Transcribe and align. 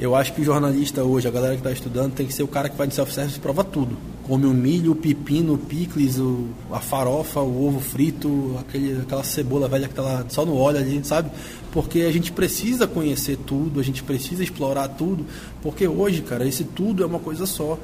Eu 0.00 0.16
acho 0.16 0.32
que 0.32 0.40
o 0.40 0.44
jornalista 0.44 1.04
hoje, 1.04 1.28
a 1.28 1.30
galera 1.30 1.52
que 1.52 1.60
está 1.60 1.70
estudando, 1.70 2.14
tem 2.14 2.26
que 2.26 2.32
ser 2.32 2.42
o 2.42 2.48
cara 2.48 2.70
que 2.70 2.76
vai 2.76 2.86
de 2.86 2.94
self-service 2.94 3.36
e 3.36 3.40
prova 3.40 3.62
tudo. 3.62 3.98
Come 4.26 4.46
o 4.46 4.50
milho, 4.50 4.92
o 4.92 4.94
pepino, 4.94 5.52
o 5.52 5.58
picles, 5.58 6.16
o, 6.16 6.46
a 6.72 6.80
farofa, 6.80 7.40
o 7.40 7.68
ovo 7.68 7.80
frito, 7.80 8.56
aquele, 8.58 8.98
aquela 9.02 9.22
cebola 9.22 9.68
velha 9.68 9.86
que 9.86 9.92
está 9.92 10.02
lá 10.02 10.24
só 10.30 10.46
no 10.46 10.56
óleo 10.56 10.78
ali, 10.78 11.04
sabe? 11.04 11.30
Porque 11.70 12.00
a 12.00 12.10
gente 12.10 12.32
precisa 12.32 12.86
conhecer 12.86 13.36
tudo, 13.36 13.78
a 13.78 13.82
gente 13.82 14.02
precisa 14.02 14.42
explorar 14.42 14.88
tudo, 14.88 15.26
porque 15.60 15.86
hoje, 15.86 16.22
cara, 16.22 16.48
esse 16.48 16.64
tudo 16.64 17.02
é 17.02 17.06
uma 17.06 17.18
coisa 17.18 17.44
só. 17.44 17.78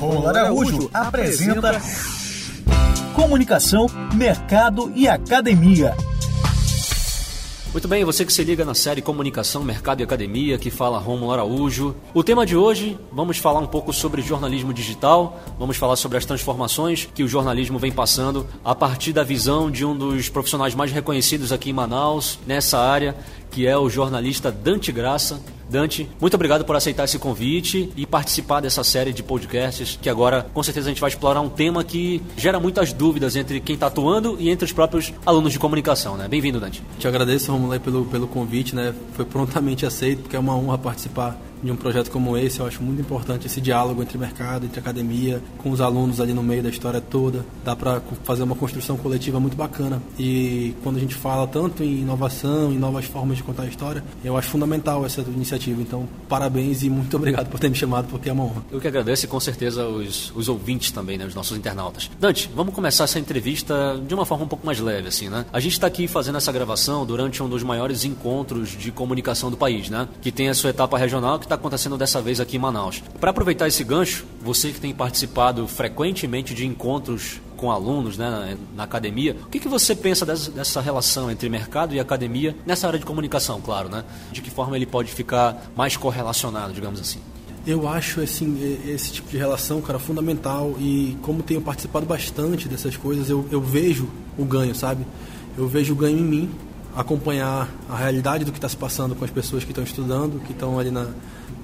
Romulo 0.00 0.26
Araújo 0.26 0.90
apresenta 0.92 1.80
Comunicação, 3.14 3.86
Mercado 4.16 4.90
e 4.96 5.06
Academia. 5.06 5.94
Muito 7.74 7.88
bem, 7.88 8.04
você 8.04 8.24
que 8.24 8.32
se 8.32 8.44
liga 8.44 8.64
na 8.64 8.72
série 8.72 9.02
Comunicação, 9.02 9.64
Mercado 9.64 9.98
e 9.98 10.04
Academia, 10.04 10.56
que 10.56 10.70
fala 10.70 10.96
Romulo 10.96 11.32
Araújo. 11.32 11.92
O 12.14 12.22
tema 12.22 12.46
de 12.46 12.56
hoje, 12.56 12.96
vamos 13.10 13.38
falar 13.38 13.58
um 13.58 13.66
pouco 13.66 13.92
sobre 13.92 14.22
jornalismo 14.22 14.72
digital, 14.72 15.40
vamos 15.58 15.76
falar 15.76 15.96
sobre 15.96 16.16
as 16.16 16.24
transformações 16.24 17.08
que 17.12 17.24
o 17.24 17.26
jornalismo 17.26 17.76
vem 17.76 17.90
passando 17.90 18.46
a 18.64 18.76
partir 18.76 19.12
da 19.12 19.24
visão 19.24 19.72
de 19.72 19.84
um 19.84 19.98
dos 19.98 20.28
profissionais 20.28 20.72
mais 20.72 20.92
reconhecidos 20.92 21.50
aqui 21.50 21.70
em 21.70 21.72
Manaus, 21.72 22.38
nessa 22.46 22.78
área, 22.78 23.16
que 23.50 23.66
é 23.66 23.76
o 23.76 23.90
jornalista 23.90 24.52
Dante 24.52 24.92
Graça. 24.92 25.42
Dante, 25.68 26.08
muito 26.20 26.34
obrigado 26.34 26.64
por 26.64 26.76
aceitar 26.76 27.04
esse 27.04 27.18
convite 27.18 27.90
e 27.96 28.06
participar 28.06 28.60
dessa 28.60 28.84
série 28.84 29.12
de 29.12 29.22
podcasts 29.22 29.98
que 30.00 30.08
agora 30.08 30.46
com 30.52 30.62
certeza 30.62 30.88
a 30.88 30.90
gente 30.90 31.00
vai 31.00 31.08
explorar 31.08 31.40
um 31.40 31.48
tema 31.48 31.82
que 31.82 32.22
gera 32.36 32.60
muitas 32.60 32.92
dúvidas 32.92 33.36
entre 33.36 33.60
quem 33.60 33.74
está 33.74 33.86
atuando 33.86 34.36
e 34.38 34.50
entre 34.50 34.64
os 34.64 34.72
próprios 34.72 35.12
alunos 35.24 35.52
de 35.52 35.58
comunicação, 35.58 36.16
né? 36.16 36.28
Bem-vindo, 36.28 36.60
Dante. 36.60 36.82
Te 36.98 37.08
agradeço, 37.08 37.50
Romulo, 37.50 37.78
pelo, 37.80 38.04
pelo 38.04 38.28
convite, 38.28 38.74
né? 38.74 38.94
Foi 39.14 39.24
prontamente 39.24 39.86
aceito, 39.86 40.22
porque 40.22 40.36
é 40.36 40.38
uma 40.38 40.56
honra 40.56 40.78
participar 40.78 41.38
de 41.64 41.72
um 41.72 41.76
projeto 41.76 42.10
como 42.10 42.36
esse. 42.36 42.60
Eu 42.60 42.66
acho 42.66 42.82
muito 42.82 43.00
importante 43.00 43.46
esse 43.46 43.60
diálogo 43.60 44.02
entre 44.02 44.18
mercado, 44.18 44.66
entre 44.66 44.78
academia, 44.78 45.42
com 45.58 45.70
os 45.70 45.80
alunos 45.80 46.20
ali 46.20 46.32
no 46.32 46.42
meio 46.42 46.62
da 46.62 46.68
história 46.68 47.00
toda. 47.00 47.44
Dá 47.64 47.74
para 47.74 48.02
fazer 48.22 48.42
uma 48.42 48.54
construção 48.54 48.96
coletiva 48.96 49.40
muito 49.40 49.56
bacana. 49.56 50.02
E 50.18 50.74
quando 50.82 50.96
a 50.96 51.00
gente 51.00 51.14
fala 51.14 51.46
tanto 51.46 51.82
em 51.82 52.00
inovação, 52.00 52.72
em 52.72 52.78
novas 52.78 53.06
formas 53.06 53.38
de 53.38 53.42
contar 53.42 53.64
a 53.64 53.66
história, 53.66 54.04
eu 54.22 54.36
acho 54.36 54.48
fundamental 54.48 55.04
essa 55.06 55.22
iniciativa. 55.22 55.80
Então, 55.80 56.06
parabéns 56.28 56.82
e 56.82 56.90
muito 56.90 57.16
obrigado 57.16 57.48
por 57.48 57.58
ter 57.58 57.68
me 57.68 57.74
chamado, 57.74 58.06
porque 58.08 58.28
é 58.28 58.32
uma 58.32 58.44
honra. 58.44 58.62
Eu 58.70 58.80
que 58.80 58.88
agradeço 58.88 59.24
e 59.24 59.28
com 59.28 59.40
certeza 59.40 59.86
os, 59.86 60.32
os 60.34 60.48
ouvintes 60.48 60.90
também, 60.90 61.16
né, 61.16 61.24
os 61.24 61.34
nossos 61.34 61.56
internautas. 61.56 62.10
Dante, 62.20 62.50
vamos 62.54 62.74
começar 62.74 63.04
essa 63.04 63.18
entrevista 63.18 64.00
de 64.06 64.14
uma 64.14 64.26
forma 64.26 64.44
um 64.44 64.48
pouco 64.48 64.66
mais 64.66 64.78
leve, 64.78 65.08
assim, 65.08 65.28
né? 65.28 65.46
A 65.52 65.60
gente 65.60 65.72
está 65.72 65.86
aqui 65.86 66.06
fazendo 66.06 66.36
essa 66.36 66.52
gravação 66.52 67.06
durante 67.06 67.42
um 67.42 67.48
dos 67.48 67.62
maiores 67.62 68.04
encontros 68.04 68.70
de 68.70 68.92
comunicação 68.92 69.50
do 69.50 69.56
país, 69.56 69.88
né? 69.88 70.08
Que 70.20 70.30
tem 70.30 70.48
a 70.48 70.54
sua 70.54 70.70
etapa 70.70 70.98
regional, 70.98 71.38
que 71.38 71.46
está 71.46 71.53
está 71.54 71.60
acontecendo 71.60 71.96
dessa 71.96 72.20
vez 72.20 72.40
aqui 72.40 72.56
em 72.56 72.60
Manaus. 72.60 73.02
Para 73.20 73.30
aproveitar 73.30 73.68
esse 73.68 73.82
gancho, 73.84 74.24
você 74.42 74.70
que 74.70 74.80
tem 74.80 74.92
participado 74.92 75.66
frequentemente 75.66 76.54
de 76.54 76.66
encontros 76.66 77.40
com 77.56 77.70
alunos 77.70 78.18
né, 78.18 78.56
na 78.74 78.82
academia, 78.82 79.36
o 79.46 79.48
que, 79.48 79.60
que 79.60 79.68
você 79.68 79.94
pensa 79.94 80.26
dessa, 80.26 80.80
relação 80.80 81.30
entre 81.30 81.48
mercado 81.48 81.94
e 81.94 82.00
academia 82.00 82.54
nessa 82.66 82.86
área 82.86 82.98
de 82.98 83.06
comunicação, 83.06 83.60
claro, 83.60 83.88
né? 83.88 84.04
De 84.32 84.42
que 84.42 84.50
forma 84.50 84.76
ele 84.76 84.86
pode 84.86 85.10
ficar 85.10 85.70
mais 85.76 85.96
correlacionado, 85.96 86.72
digamos 86.72 87.00
assim? 87.00 87.20
Eu 87.66 87.88
acho 87.88 88.20
assim, 88.20 88.78
esse 88.86 89.12
tipo 89.12 89.30
de 89.30 89.38
relação, 89.38 89.80
cara, 89.80 89.98
fundamental 89.98 90.74
e 90.78 91.16
como 91.22 91.42
tenho 91.42 91.62
participado 91.62 92.04
bastante 92.04 92.68
dessas 92.68 92.96
coisas, 92.96 93.30
eu, 93.30 93.46
eu 93.50 93.62
vejo 93.62 94.10
o 94.36 94.44
ganho, 94.44 94.74
sabe? 94.74 95.06
Eu 95.56 95.66
vejo 95.66 95.94
o 95.94 95.96
ganho 95.96 96.18
em 96.18 96.22
mim, 96.22 96.50
acompanhar 96.96 97.68
a 97.88 97.96
realidade 97.96 98.44
do 98.44 98.52
que 98.52 98.58
está 98.58 98.68
se 98.68 98.76
passando 98.76 99.14
com 99.14 99.24
as 99.24 99.30
pessoas 99.30 99.64
que 99.64 99.70
estão 99.70 99.84
estudando, 99.84 100.40
que 100.44 100.52
estão 100.52 100.78
ali 100.78 100.90
na, 100.90 101.08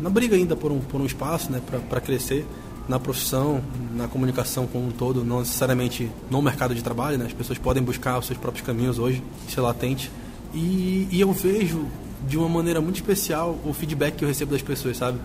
na 0.01 0.11
briga 0.11 0.35
ainda 0.35 0.57
por 0.57 0.73
um, 0.73 0.81
por 0.81 1.01
um 1.01 1.07
espaço 1.07 1.51
né, 1.53 1.61
para 1.89 2.01
crescer 2.01 2.47
na 2.89 2.99
profissão, 2.99 3.63
na 3.95 4.09
comunicação 4.09 4.67
como 4.67 4.89
um 4.89 4.91
todo, 4.91 5.25
não 5.25 5.41
necessariamente 5.41 6.11
no 6.29 6.43
mercado 6.43 6.75
de 6.75 6.83
trabalho, 6.83 7.17
né? 7.17 7.27
as 7.27 7.33
pessoas 7.33 7.59
podem 7.59 7.83
buscar 7.83 8.19
os 8.19 8.27
seus 8.27 8.39
próprios 8.39 8.67
caminhos 8.67 8.99
hoje, 8.99 9.23
é 9.57 9.61
latente. 9.61 10.11
E, 10.53 11.07
e 11.11 11.21
eu 11.21 11.33
vejo 11.33 11.87
de 12.27 12.37
uma 12.37 12.49
maneira 12.49 12.81
muito 12.81 12.97
especial 12.97 13.57
o 13.65 13.73
feedback 13.73 14.17
que 14.17 14.25
eu 14.25 14.29
recebo 14.29 14.51
das 14.51 14.63
pessoas, 14.63 14.97
sabe? 14.97 15.21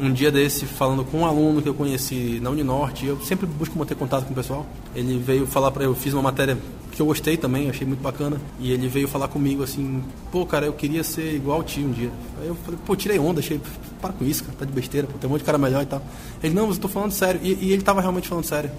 Um 0.00 0.12
dia 0.12 0.30
desse, 0.30 0.64
falando 0.64 1.04
com 1.04 1.18
um 1.18 1.26
aluno 1.26 1.60
que 1.60 1.68
eu 1.68 1.74
conheci 1.74 2.38
na 2.40 2.50
Uninorte, 2.50 3.04
eu 3.04 3.20
sempre 3.20 3.46
busco 3.46 3.76
manter 3.76 3.96
contato 3.96 4.26
com 4.26 4.32
o 4.32 4.34
pessoal. 4.34 4.64
Ele 4.94 5.18
veio 5.18 5.44
falar 5.44 5.72
para 5.72 5.82
eu, 5.82 5.94
fiz 5.94 6.12
uma 6.12 6.22
matéria 6.22 6.56
que 6.92 7.02
eu 7.02 7.06
gostei 7.06 7.36
também, 7.36 7.68
achei 7.68 7.84
muito 7.84 8.00
bacana. 8.00 8.40
E 8.60 8.70
ele 8.70 8.86
veio 8.86 9.08
falar 9.08 9.26
comigo 9.26 9.62
assim, 9.64 10.02
pô, 10.30 10.46
cara, 10.46 10.66
eu 10.66 10.72
queria 10.72 11.02
ser 11.02 11.34
igual 11.34 11.58
ao 11.58 11.64
tio 11.64 11.88
um 11.88 11.90
dia. 11.90 12.12
Aí 12.40 12.46
eu 12.46 12.54
falei, 12.54 12.78
pô, 12.86 12.94
tirei 12.94 13.18
onda, 13.18 13.40
achei, 13.40 13.60
para 14.00 14.12
com 14.12 14.24
isso, 14.24 14.44
cara, 14.44 14.56
tá 14.58 14.64
de 14.64 14.72
besteira, 14.72 15.06
pô, 15.08 15.18
tem 15.18 15.28
um 15.28 15.32
monte 15.32 15.40
de 15.40 15.46
cara 15.46 15.58
melhor 15.58 15.82
e 15.82 15.86
tal. 15.86 16.00
Ele, 16.42 16.54
não, 16.54 16.68
mas 16.68 16.76
eu 16.76 16.82
tô 16.82 16.88
falando 16.88 17.10
sério. 17.10 17.40
E, 17.42 17.66
e 17.66 17.72
ele 17.72 17.82
tava 17.82 18.00
realmente 18.00 18.28
falando 18.28 18.44
sério. 18.44 18.70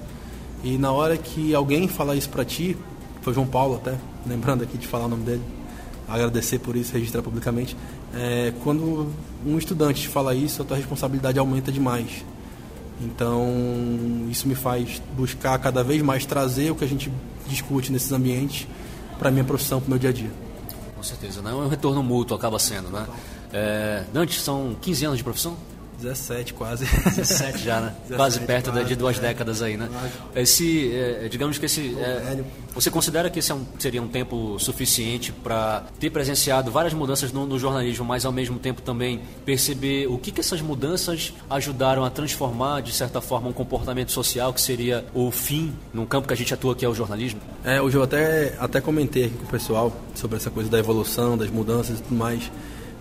E 0.63 0.77
na 0.77 0.91
hora 0.93 1.17
que 1.17 1.53
alguém 1.53 1.89
fala 1.89 2.15
isso 2.15 2.29
pra 2.29 2.45
ti, 2.45 2.77
foi 3.21 3.33
João 3.33 3.47
Paulo 3.47 3.75
até, 3.75 3.97
lembrando 4.25 4.63
aqui 4.63 4.77
de 4.77 4.87
falar 4.87 5.05
o 5.05 5.09
nome 5.09 5.23
dele, 5.23 5.41
agradecer 6.09 6.59
por 6.59 6.75
isso, 6.75 6.93
registrar 6.93 7.21
publicamente. 7.21 7.75
É, 8.13 8.53
quando 8.63 9.11
um 9.45 9.57
estudante 9.57 10.01
te 10.01 10.07
fala 10.07 10.33
isso, 10.33 10.61
a 10.61 10.65
tua 10.65 10.77
responsabilidade 10.77 11.37
aumenta 11.39 11.71
demais. 11.71 12.25
Então, 13.01 13.47
isso 14.29 14.47
me 14.47 14.55
faz 14.55 15.01
buscar 15.15 15.57
cada 15.59 15.83
vez 15.83 16.01
mais 16.01 16.25
trazer 16.25 16.71
o 16.71 16.75
que 16.75 16.83
a 16.83 16.87
gente 16.87 17.11
discute 17.47 17.91
nesses 17.91 18.11
ambientes 18.11 18.67
para 19.17 19.31
minha 19.31 19.43
profissão, 19.43 19.79
para 19.79 19.87
o 19.87 19.89
meu 19.91 19.99
dia 19.99 20.09
a 20.09 20.13
dia. 20.13 20.31
Com 20.95 21.03
certeza, 21.03 21.41
não 21.41 21.61
é 21.61 21.65
um 21.65 21.69
retorno 21.69 22.03
mútuo, 22.03 22.35
acaba 22.35 22.59
sendo, 22.59 22.89
né? 22.89 23.07
É, 23.53 24.03
Dante, 24.13 24.39
são 24.39 24.75
15 24.81 25.05
anos 25.05 25.17
de 25.17 25.23
profissão? 25.23 25.55
17 26.01 26.53
quase. 26.53 26.85
17 26.85 27.59
já, 27.59 27.81
né? 27.81 27.95
17, 28.09 28.15
quase 28.15 28.39
perto 28.41 28.71
quase, 28.71 28.87
de 28.87 28.95
duas 28.95 29.17
é, 29.17 29.21
décadas 29.21 29.61
aí, 29.61 29.77
né? 29.77 29.89
Esse, 30.35 30.91
é, 30.93 31.27
digamos 31.29 31.57
que 31.57 31.65
esse. 31.65 31.95
É, 31.99 32.43
você 32.73 32.89
considera 32.89 33.29
que 33.29 33.39
esse 33.39 33.51
é 33.51 33.55
um, 33.55 33.65
seria 33.77 34.01
um 34.01 34.07
tempo 34.07 34.57
suficiente 34.59 35.31
para 35.31 35.83
ter 35.99 36.09
presenciado 36.09 36.71
várias 36.71 36.93
mudanças 36.93 37.31
no, 37.31 37.45
no, 37.45 37.59
jornalismo, 37.59 38.05
mas 38.05 38.25
ao 38.25 38.31
mesmo 38.31 38.57
tempo 38.59 38.81
também 38.81 39.21
perceber 39.45 40.07
o 40.07 40.17
que, 40.17 40.31
que 40.31 40.39
essas 40.39 40.61
mudanças 40.61 41.33
ajudaram 41.49 42.05
a 42.05 42.09
transformar, 42.09 42.81
de 42.81 42.93
certa 42.93 43.19
forma, 43.19 43.49
um 43.49 43.53
comportamento 43.53 44.11
social 44.11 44.53
que 44.53 44.61
seria 44.61 45.05
o 45.13 45.29
fim 45.31 45.73
num 45.93 46.05
campo 46.05 46.27
que 46.27 46.33
a 46.33 46.37
gente 46.37 46.53
atua, 46.53 46.75
que 46.75 46.85
é 46.85 46.89
o 46.89 46.93
jornalismo? 46.93 47.39
É, 47.63 47.81
hoje 47.81 47.97
eu 47.97 48.03
até, 48.03 48.55
até 48.59 48.79
comentei 48.79 49.25
aqui 49.25 49.35
com 49.35 49.45
o 49.45 49.49
pessoal 49.49 49.93
sobre 50.15 50.37
essa 50.37 50.49
coisa 50.49 50.69
da 50.69 50.79
evolução, 50.79 51.37
das 51.37 51.49
mudanças 51.49 51.99
e 51.99 52.01
tudo 52.01 52.15
mais 52.15 52.49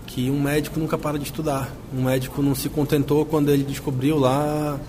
que 0.09 0.29
um 0.29 0.41
médico 0.41 0.79
nunca 0.79 0.97
para 0.97 1.19
de 1.19 1.25
estudar. 1.25 1.71
Um 1.93 2.05
médico 2.05 2.41
não 2.41 2.55
se 2.55 2.67
contentou 2.67 3.25
quando 3.25 3.49
ele 3.49 3.63
descobriu 3.63 4.17
lá, 4.17 4.79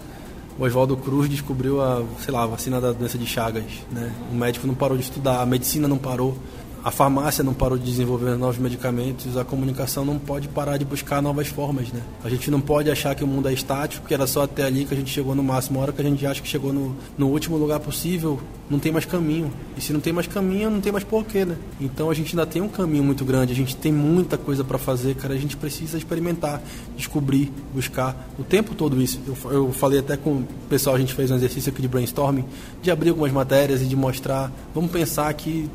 o 0.58 0.64
Oswaldo 0.64 0.96
Cruz 0.96 1.28
descobriu 1.28 1.80
a, 1.80 2.02
sei 2.20 2.32
lá, 2.32 2.42
a 2.42 2.46
vacina 2.46 2.80
da 2.80 2.90
doença 2.90 3.18
de 3.18 3.26
Chagas, 3.26 3.64
né? 3.92 4.12
O 4.32 4.34
médico 4.34 4.66
não 4.66 4.74
parou 4.74 4.96
de 4.96 5.02
estudar, 5.02 5.42
a 5.42 5.46
medicina 5.46 5.86
não 5.86 5.98
parou 5.98 6.36
a 6.82 6.90
farmácia 6.90 7.44
não 7.44 7.52
parou 7.52 7.76
de 7.76 7.84
desenvolver 7.84 8.36
novos 8.36 8.58
medicamentos, 8.58 9.36
a 9.36 9.44
comunicação 9.44 10.04
não 10.04 10.18
pode 10.18 10.48
parar 10.48 10.78
de 10.78 10.84
buscar 10.84 11.20
novas 11.20 11.48
formas, 11.48 11.92
né? 11.92 12.00
A 12.24 12.28
gente 12.28 12.50
não 12.50 12.60
pode 12.60 12.90
achar 12.90 13.14
que 13.14 13.22
o 13.22 13.26
mundo 13.26 13.48
é 13.48 13.52
estático, 13.52 14.06
que 14.06 14.14
era 14.14 14.26
só 14.26 14.42
até 14.42 14.64
ali 14.64 14.84
que 14.84 14.94
a 14.94 14.96
gente 14.96 15.10
chegou 15.10 15.34
no 15.34 15.42
máximo. 15.42 15.78
A 15.78 15.82
hora 15.82 15.92
que 15.92 16.00
a 16.00 16.04
gente 16.04 16.26
acha 16.26 16.40
que 16.40 16.48
chegou 16.48 16.72
no, 16.72 16.96
no 17.18 17.28
último 17.28 17.56
lugar 17.58 17.80
possível, 17.80 18.40
não 18.70 18.78
tem 18.78 18.90
mais 18.90 19.04
caminho. 19.04 19.52
E 19.76 19.80
se 19.80 19.92
não 19.92 20.00
tem 20.00 20.12
mais 20.12 20.26
caminho, 20.26 20.70
não 20.70 20.80
tem 20.80 20.90
mais 20.90 21.04
porquê, 21.04 21.44
né? 21.44 21.56
Então 21.80 22.10
a 22.10 22.14
gente 22.14 22.34
ainda 22.34 22.46
tem 22.46 22.62
um 22.62 22.68
caminho 22.68 23.04
muito 23.04 23.24
grande, 23.24 23.52
a 23.52 23.56
gente 23.56 23.76
tem 23.76 23.92
muita 23.92 24.38
coisa 24.38 24.64
para 24.64 24.78
fazer, 24.78 25.14
cara. 25.16 25.34
A 25.34 25.38
gente 25.38 25.56
precisa 25.56 25.98
experimentar, 25.98 26.62
descobrir, 26.96 27.52
buscar 27.74 28.30
o 28.38 28.42
tempo 28.42 28.74
todo 28.74 29.00
isso. 29.02 29.20
Eu, 29.26 29.52
eu 29.52 29.72
falei 29.72 29.98
até 29.98 30.16
com 30.16 30.30
o 30.30 30.48
pessoal, 30.68 30.96
a 30.96 30.98
gente 30.98 31.12
fez 31.12 31.30
um 31.30 31.36
exercício 31.36 31.70
aqui 31.70 31.82
de 31.82 31.88
brainstorming, 31.88 32.44
de 32.80 32.90
abrir 32.90 33.10
algumas 33.10 33.32
matérias 33.32 33.82
e 33.82 33.84
de 33.84 33.96
mostrar. 33.96 34.50
Vamos 34.74 34.90
pensar 34.90 35.32
que 35.34 35.68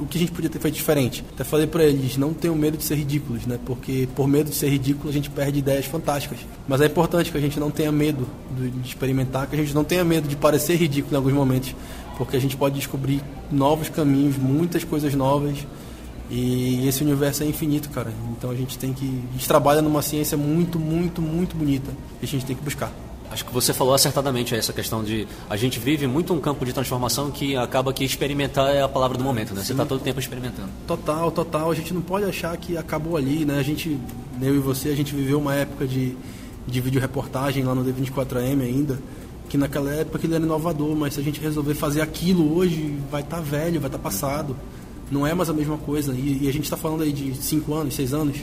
o 0.00 0.06
que 0.06 0.18
a 0.18 0.20
gente 0.20 0.32
podia 0.32 0.48
ter 0.48 0.58
feito 0.58 0.74
diferente. 0.74 1.24
Até 1.34 1.44
falei 1.44 1.66
para 1.66 1.84
eles, 1.84 2.16
não 2.16 2.32
tenham 2.32 2.54
medo 2.54 2.76
de 2.76 2.84
ser 2.84 2.94
ridículos, 2.94 3.46
né? 3.46 3.58
Porque 3.64 4.08
por 4.14 4.28
medo 4.28 4.50
de 4.50 4.56
ser 4.56 4.68
ridículo 4.68 5.08
a 5.08 5.12
gente 5.12 5.28
perde 5.28 5.58
ideias 5.58 5.86
fantásticas. 5.86 6.38
Mas 6.68 6.80
é 6.80 6.86
importante 6.86 7.30
que 7.30 7.38
a 7.38 7.40
gente 7.40 7.58
não 7.58 7.70
tenha 7.70 7.90
medo 7.90 8.26
de 8.50 8.88
experimentar, 8.88 9.46
que 9.46 9.56
a 9.56 9.58
gente 9.58 9.74
não 9.74 9.84
tenha 9.84 10.04
medo 10.04 10.28
de 10.28 10.36
parecer 10.36 10.76
ridículo 10.76 11.14
em 11.14 11.16
alguns 11.16 11.32
momentos, 11.32 11.74
porque 12.16 12.36
a 12.36 12.40
gente 12.40 12.56
pode 12.56 12.76
descobrir 12.76 13.22
novos 13.50 13.88
caminhos, 13.88 14.36
muitas 14.36 14.84
coisas 14.84 15.14
novas. 15.14 15.66
E 16.28 16.86
esse 16.88 17.04
universo 17.04 17.44
é 17.44 17.46
infinito, 17.46 17.88
cara. 17.90 18.12
Então 18.36 18.50
a 18.50 18.54
gente 18.54 18.76
tem 18.76 18.92
que. 18.92 19.04
A 19.04 19.32
gente 19.32 19.46
trabalha 19.46 19.80
numa 19.80 20.02
ciência 20.02 20.36
muito, 20.36 20.78
muito, 20.78 21.22
muito 21.22 21.56
bonita. 21.56 21.90
E 22.20 22.24
a 22.24 22.28
gente 22.28 22.44
tem 22.44 22.56
que 22.56 22.62
buscar. 22.62 22.92
Acho 23.30 23.44
que 23.44 23.52
você 23.52 23.72
falou 23.72 23.94
acertadamente 23.94 24.54
essa 24.54 24.72
questão 24.72 25.02
de 25.02 25.26
a 25.50 25.56
gente 25.56 25.78
vive 25.78 26.06
muito 26.06 26.32
um 26.32 26.40
campo 26.40 26.64
de 26.64 26.72
transformação 26.72 27.30
que 27.30 27.56
acaba 27.56 27.92
que 27.92 28.04
experimentar 28.04 28.74
é 28.74 28.82
a 28.82 28.88
palavra 28.88 29.18
do 29.18 29.24
momento, 29.24 29.54
né? 29.54 29.62
Você 29.62 29.72
está 29.72 29.84
todo 29.84 30.00
o 30.00 30.02
tempo 30.02 30.20
experimentando. 30.20 30.68
Total, 30.86 31.30
total. 31.30 31.70
A 31.70 31.74
gente 31.74 31.92
não 31.92 32.00
pode 32.00 32.24
achar 32.24 32.56
que 32.56 32.76
acabou 32.76 33.16
ali, 33.16 33.44
né? 33.44 33.58
A 33.58 33.62
gente, 33.62 33.98
eu 34.40 34.54
e 34.54 34.58
você, 34.58 34.90
a 34.90 34.96
gente 34.96 35.14
viveu 35.14 35.38
uma 35.38 35.54
época 35.54 35.86
de, 35.86 36.16
de 36.66 36.80
vídeo 36.80 37.00
reportagem 37.00 37.64
lá 37.64 37.74
no 37.74 37.84
D24AM 37.84 38.60
ainda, 38.62 38.98
que 39.48 39.58
naquela 39.58 39.90
época 39.92 40.24
ele 40.24 40.34
era 40.34 40.44
inovador, 40.44 40.94
mas 40.94 41.14
se 41.14 41.20
a 41.20 41.22
gente 41.22 41.40
resolver 41.40 41.74
fazer 41.74 42.00
aquilo 42.00 42.56
hoje, 42.56 42.96
vai 43.10 43.22
estar 43.22 43.36
tá 43.36 43.42
velho, 43.42 43.80
vai 43.80 43.88
estar 43.88 43.98
tá 43.98 44.04
passado. 44.04 44.56
Não 45.10 45.26
é 45.26 45.34
mais 45.34 45.50
a 45.50 45.52
mesma 45.52 45.78
coisa. 45.78 46.12
E, 46.14 46.44
e 46.44 46.48
a 46.48 46.52
gente 46.52 46.64
está 46.64 46.76
falando 46.76 47.02
aí 47.02 47.12
de 47.12 47.34
5 47.34 47.74
anos, 47.74 47.94
6 47.94 48.14
anos 48.14 48.38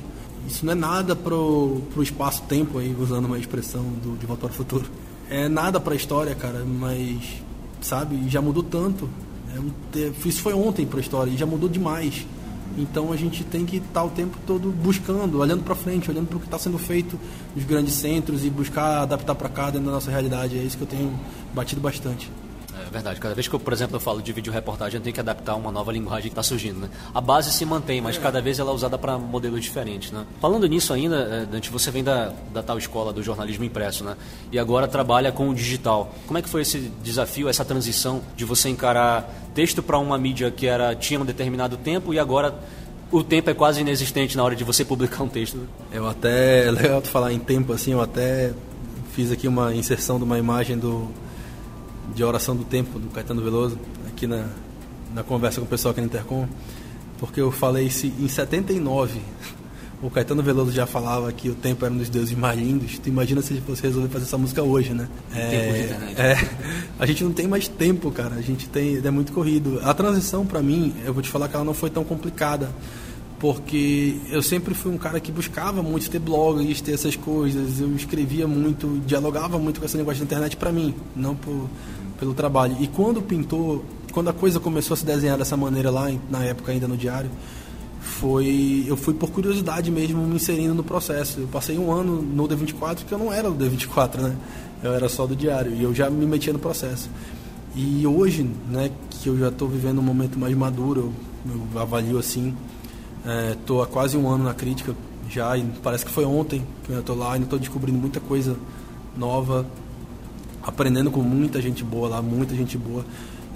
isso 0.48 0.66
não 0.66 0.74
é 0.74 0.76
nada 0.76 1.16
pro, 1.16 1.82
pro 1.94 2.04
espaço-tempo, 2.04 2.80
aí 2.80 2.96
usando 3.00 3.26
uma 3.26 3.38
expressão 3.38 3.84
do, 4.04 4.18
de 4.18 4.26
Volta 4.26 4.48
ao 4.48 4.52
Futuro. 4.52 4.86
É 5.30 5.48
nada 5.48 5.80
para 5.80 5.94
a 5.94 5.96
história, 5.96 6.36
cara, 6.36 6.66
mas, 6.66 7.42
sabe, 7.82 8.30
já 8.30 8.42
mudou 8.42 8.64
tanto. 8.64 9.10
É, 9.96 10.12
isso 10.26 10.42
foi 10.42 10.54
ontem 10.54 10.86
para 10.86 11.00
a 11.00 11.02
história 11.02 11.32
e 11.32 11.38
já 11.38 11.46
mudou 11.46 11.70
demais. 11.70 12.26
Então 12.78 13.12
a 13.12 13.16
gente 13.16 13.44
tem 13.44 13.66
que 13.66 13.78
estar 13.78 14.02
tá 14.02 14.04
o 14.04 14.10
tempo 14.10 14.38
todo 14.48 14.72
buscando, 14.72 15.40
olhando 15.40 15.64
para 15.64 15.76
frente, 15.76 16.10
olhando 16.10 16.28
para 16.28 16.38
o 16.38 16.40
que 16.40 16.48
está 16.48 16.58
sendo 16.58 16.78
feito 16.78 17.20
nos 17.56 17.64
grandes 17.66 17.94
centros 17.94 18.44
e 18.44 18.50
buscar 18.50 19.04
adaptar 19.04 19.36
para 19.36 19.50
cá 19.50 19.66
dentro 19.66 19.86
da 19.86 19.92
nossa 19.92 20.10
realidade. 20.10 20.58
É 20.58 20.62
isso 20.64 20.78
que 20.78 20.84
eu 20.84 20.88
tenho 20.88 21.14
batido 21.54 21.80
bastante. 21.80 22.32
Verdade. 22.94 23.20
Cada 23.20 23.34
vez 23.34 23.48
que 23.48 23.56
eu, 23.56 23.60
por 23.60 23.74
exemplo, 23.74 23.96
eu 23.96 24.00
falo 24.00 24.22
de 24.22 24.32
vídeo 24.32 24.54
reportagem, 24.54 25.00
eu 25.00 25.02
tenho 25.02 25.16
que 25.16 25.20
adaptar 25.20 25.56
uma 25.56 25.72
nova 25.72 25.92
linguagem 25.92 26.26
que 26.26 26.28
está 26.28 26.44
surgindo. 26.44 26.80
Né? 26.82 26.90
A 27.12 27.20
base 27.20 27.52
se 27.52 27.66
mantém, 27.66 28.00
mas 28.00 28.20
cada 28.20 28.40
vez 28.40 28.60
ela 28.60 28.70
é 28.70 28.74
usada 28.74 29.00
para 29.00 29.18
modelos 29.18 29.64
diferentes. 29.64 30.12
Né? 30.12 30.24
Falando 30.40 30.68
nisso 30.68 30.94
ainda, 30.94 31.16
é, 31.16 31.46
Dante, 31.46 31.72
você 31.72 31.90
vem 31.90 32.04
da, 32.04 32.32
da 32.54 32.62
tal 32.62 32.78
escola 32.78 33.12
do 33.12 33.24
jornalismo 33.24 33.64
impresso, 33.66 34.04
né? 34.04 34.16
E 34.52 34.60
agora 34.60 34.88
trabalha 34.88 35.32
com 35.32 35.50
o 35.50 35.56
digital. 35.56 36.14
Como 36.28 36.38
é 36.38 36.42
que 36.44 36.48
foi 36.48 36.62
esse 36.62 36.92
desafio, 37.04 37.50
essa 37.50 37.66
transição 37.66 38.22
de 38.38 38.46
você 38.46 38.70
encarar 38.70 39.28
texto 39.56 39.82
para 39.82 39.98
uma 39.98 40.16
mídia 40.16 40.52
que 40.52 40.68
era 40.68 40.96
tinha 40.96 41.20
um 41.20 41.26
determinado 41.26 41.78
tempo 41.78 42.14
e 42.14 42.20
agora 42.20 42.54
o 43.12 43.24
tempo 43.24 43.50
é 43.50 43.56
quase 43.56 43.82
inexistente 43.82 44.38
na 44.38 44.44
hora 44.44 44.56
de 44.56 44.64
você 44.64 44.86
publicar 44.86 45.24
um 45.24 45.30
texto. 45.30 45.58
Né? 45.58 45.66
Eu 45.92 46.08
até, 46.08 46.68
é 46.70 46.72
legal 46.72 47.02
tu 47.02 47.08
falar 47.08 47.34
em 47.34 47.40
tempo 47.40 47.74
assim, 47.74 47.94
eu 47.94 48.02
até 48.02 48.54
fiz 49.14 49.32
aqui 49.32 49.48
uma 49.48 49.74
inserção 49.74 50.20
de 50.20 50.24
uma 50.24 50.38
imagem 50.38 50.78
do 50.78 51.10
de 52.16 52.24
Oração 52.24 52.56
do 52.56 52.64
Tempo, 52.64 53.00
do 53.00 53.10
Caetano 53.10 53.42
Veloso, 53.42 53.78
aqui 54.08 54.28
na, 54.28 54.48
na 55.14 55.24
conversa 55.24 55.60
com 55.60 55.66
o 55.66 55.70
pessoal 55.70 55.92
aqui 55.92 56.02
no 56.02 56.08
Intercom, 56.08 56.48
porque 57.18 57.42
eu 57.42 57.52
falei 57.52 57.90
se 57.90 58.08
em 58.08 58.28
79 58.28 59.20
o 60.04 60.10
Caetano 60.10 60.44
Veloso 60.44 60.72
já 60.72 60.86
falava 60.86 61.32
que 61.32 61.50
o 61.50 61.56
tempo 61.56 61.86
era 61.86 61.94
um 61.94 61.98
dos 61.98 62.10
deuses 62.10 62.38
mais 62.38 62.60
lindos. 62.60 63.00
Tu 63.00 63.08
imagina 63.08 63.42
se 63.42 63.62
fosse 63.62 63.82
resolver 63.84 64.10
fazer 64.10 64.26
essa 64.26 64.38
música 64.38 64.62
hoje, 64.62 64.94
né? 64.94 65.08
É, 65.34 65.46
é, 66.18 66.50
a 67.00 67.06
gente 67.06 67.24
não 67.24 67.32
tem 67.32 67.48
mais 67.48 67.70
tempo, 67.70 68.12
cara. 68.12 68.36
A 68.36 68.42
gente 68.42 68.68
tem, 68.68 69.02
é 69.02 69.10
muito 69.10 69.32
corrido. 69.32 69.80
A 69.82 69.94
transição 69.94 70.46
para 70.46 70.62
mim, 70.62 70.94
eu 71.06 71.14
vou 71.14 71.24
te 71.24 71.30
falar 71.30 71.48
que 71.48 71.56
ela 71.56 71.64
não 71.64 71.74
foi 71.74 71.90
tão 71.90 72.04
complicada, 72.04 72.70
porque 73.44 74.16
eu 74.30 74.42
sempre 74.42 74.74
fui 74.74 74.90
um 74.90 74.98
cara 74.98 75.20
que 75.20 75.30
buscava 75.30 75.84
muito 75.84 76.10
ter 76.10 76.18
blogs, 76.18 76.80
ter 76.80 76.94
essas 76.94 77.18
coisas. 77.18 77.78
Eu 77.82 77.94
escrevia 77.94 78.48
muito, 78.48 79.02
dialogava 79.06 79.60
muito 79.60 79.82
com 79.82 79.86
essa 79.86 79.98
linguagem 79.98 80.22
da 80.22 80.26
internet 80.28 80.56
para 80.56 80.72
mim, 80.72 80.96
não 81.14 81.36
por, 81.36 81.68
pelo 82.18 82.34
trabalho. 82.34 82.78
E 82.80 82.88
quando 82.88 83.22
pintou, 83.22 83.84
quando 84.14 84.30
a 84.30 84.34
coisa 84.34 84.62
começou 84.62 84.94
a 84.94 84.98
se 84.98 85.06
desenhar 85.06 85.38
dessa 85.38 85.58
maneira 85.58 85.92
lá, 85.92 86.10
na 86.30 86.42
época 86.46 86.72
ainda 86.72 86.88
no 86.88 86.96
diário, 86.96 87.30
foi 88.00 88.86
eu 88.88 88.96
fui 88.96 89.14
por 89.14 89.30
curiosidade 89.30 89.92
mesmo 89.92 90.26
me 90.26 90.38
inserindo 90.38 90.74
no 90.74 90.84
processo. 90.84 91.42
Eu 91.42 91.48
passei 91.48 91.78
um 91.78 91.92
ano 91.92 92.22
no 92.22 92.48
D24 92.48 93.04
que 93.06 93.12
eu 93.12 93.18
não 93.18 93.34
era 93.34 93.52
do 93.52 93.62
D24, 93.62 94.22
né? 94.22 94.38
Eu 94.82 94.94
era 94.94 95.10
só 95.10 95.28
do 95.28 95.36
diário 95.36 95.74
e 95.76 95.84
eu 95.84 95.94
já 95.94 96.10
me 96.10 96.26
metia 96.26 96.54
no 96.54 96.60
processo. 96.60 97.10
E 97.76 98.08
hoje, 98.08 98.50
né, 98.72 98.90
que 99.10 99.28
eu 99.28 99.38
já 99.38 99.50
estou 99.50 99.68
vivendo 99.68 100.00
um 100.00 100.04
momento 100.04 100.40
mais 100.40 100.56
maduro, 100.56 101.12
eu, 101.46 101.62
eu 101.74 101.82
avalio 101.82 102.18
assim, 102.18 102.56
estou 103.52 103.82
é, 103.82 103.84
há 103.84 103.88
quase 103.88 104.18
um 104.18 104.30
ano 104.30 104.44
na 104.44 104.54
crítica 104.54 104.96
já 105.30 105.58
e 105.58 105.64
parece 105.82 106.06
que 106.06 106.12
foi 106.12 106.26
ontem 106.26 106.66
que 106.84 106.92
eu 106.92 107.00
estou 107.00 107.18
lá, 107.18 107.34
ainda 107.34 107.46
estou 107.46 107.58
descobrindo 107.58 107.98
muita 107.98 108.20
coisa 108.20 108.58
nova, 109.16 109.66
aprendendo 110.62 111.10
com 111.10 111.22
muita 111.22 111.62
gente 111.62 111.84
boa 111.84 112.10
lá, 112.10 112.22
muita 112.22 112.56
gente 112.56 112.78
boa 112.78 113.06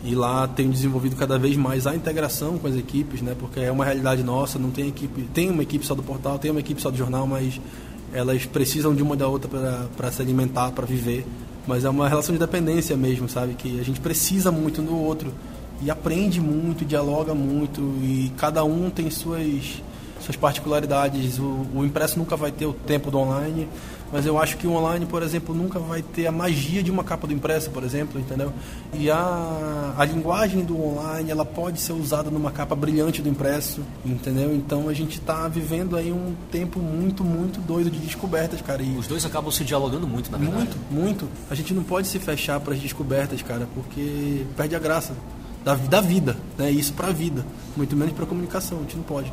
e 0.03 0.15
lá 0.15 0.47
tenho 0.47 0.71
desenvolvido 0.71 1.15
cada 1.15 1.37
vez 1.37 1.55
mais 1.57 1.87
a 1.87 1.95
integração 1.95 2.57
com 2.57 2.67
as 2.67 2.75
equipes, 2.75 3.21
né? 3.21 3.35
Porque 3.37 3.59
é 3.59 3.71
uma 3.71 3.83
realidade 3.83 4.23
nossa, 4.23 4.59
não 4.59 4.69
tem 4.69 4.87
equipe, 4.87 5.23
tem 5.33 5.49
uma 5.49 5.63
equipe 5.63 5.85
só 5.85 5.95
do 5.95 6.03
portal, 6.03 6.37
tem 6.37 6.51
uma 6.51 6.59
equipe 6.59 6.81
só 6.81 6.89
do 6.89 6.97
jornal, 6.97 7.25
mas 7.27 7.59
elas 8.13 8.45
precisam 8.45 8.95
de 8.95 9.01
uma 9.03 9.15
da 9.15 9.27
outra 9.27 9.49
para 9.95 10.11
se 10.11 10.21
alimentar, 10.21 10.71
para 10.71 10.85
viver. 10.85 11.25
Mas 11.67 11.83
é 11.83 11.89
uma 11.89 12.07
relação 12.07 12.33
de 12.33 12.39
dependência 12.39 12.95
mesmo, 12.95 13.27
sabe? 13.27 13.55
Que 13.55 13.79
a 13.79 13.83
gente 13.83 13.99
precisa 13.99 14.51
muito 14.51 14.81
um 14.81 14.85
do 14.85 14.95
outro 14.95 15.33
e 15.81 15.91
aprende 15.91 16.41
muito, 16.41 16.85
dialoga 16.85 17.33
muito 17.33 17.81
e 18.01 18.31
cada 18.37 18.63
um 18.63 18.89
tem 18.89 19.09
suas 19.09 19.81
suas 20.19 20.35
particularidades. 20.35 21.37
O, 21.37 21.65
o 21.75 21.85
impresso 21.85 22.17
nunca 22.17 22.35
vai 22.35 22.51
ter 22.51 22.65
o 22.65 22.73
tempo 22.73 23.11
do 23.11 23.19
online 23.19 23.67
mas 24.11 24.25
eu 24.25 24.37
acho 24.37 24.57
que 24.57 24.65
o 24.65 24.73
online, 24.73 25.05
por 25.05 25.21
exemplo, 25.21 25.53
nunca 25.53 25.79
vai 25.79 26.01
ter 26.01 26.27
a 26.27 26.31
magia 26.31 26.81
de 26.81 26.89
uma 26.89 27.03
capa 27.03 27.27
do 27.27 27.33
impresso, 27.33 27.69
por 27.71 27.83
exemplo, 27.83 28.19
entendeu? 28.19 28.53
E 28.93 29.11
a, 29.11 29.93
a 29.97 30.05
linguagem 30.05 30.63
do 30.63 30.81
online, 30.81 31.29
ela 31.29 31.45
pode 31.45 31.79
ser 31.79 31.93
usada 31.93 32.29
numa 32.29 32.51
capa 32.51 32.75
brilhante 32.75 33.21
do 33.21 33.27
impresso, 33.27 33.81
entendeu? 34.05 34.55
Então 34.55 34.87
a 34.87 34.93
gente 34.93 35.19
está 35.19 35.47
vivendo 35.47 35.97
aí 35.97 36.11
um 36.11 36.33
tempo 36.51 36.79
muito, 36.79 37.23
muito 37.23 37.59
doido 37.59 37.91
de 37.91 37.99
descobertas, 37.99 38.61
cara. 38.61 38.81
E 38.81 38.97
Os 38.97 39.07
dois 39.07 39.25
acabam 39.25 39.51
se 39.51 39.63
dialogando 39.63 40.07
muito, 40.07 40.31
na 40.31 40.37
verdade. 40.37 40.57
Muito, 40.57 40.77
muito. 40.89 41.29
A 41.49 41.55
gente 41.55 41.73
não 41.73 41.83
pode 41.83 42.07
se 42.07 42.17
fechar 42.17 42.59
para 42.61 42.73
as 42.73 42.79
descobertas, 42.79 43.41
cara, 43.41 43.67
porque 43.75 44.45
perde 44.55 44.75
a 44.75 44.79
graça 44.79 45.13
da, 45.67 45.75
da 45.75 45.99
vida, 45.99 46.37
né? 46.57 46.71
Isso 46.71 46.93
para 46.93 47.09
a 47.09 47.11
vida, 47.11 47.45
muito 47.75 47.93
menos 47.93 48.13
para 48.13 48.23
a 48.23 48.27
comunicação, 48.27 48.77
a 48.77 48.81
gente 48.83 48.95
não 48.95 49.03
pode. 49.03 49.31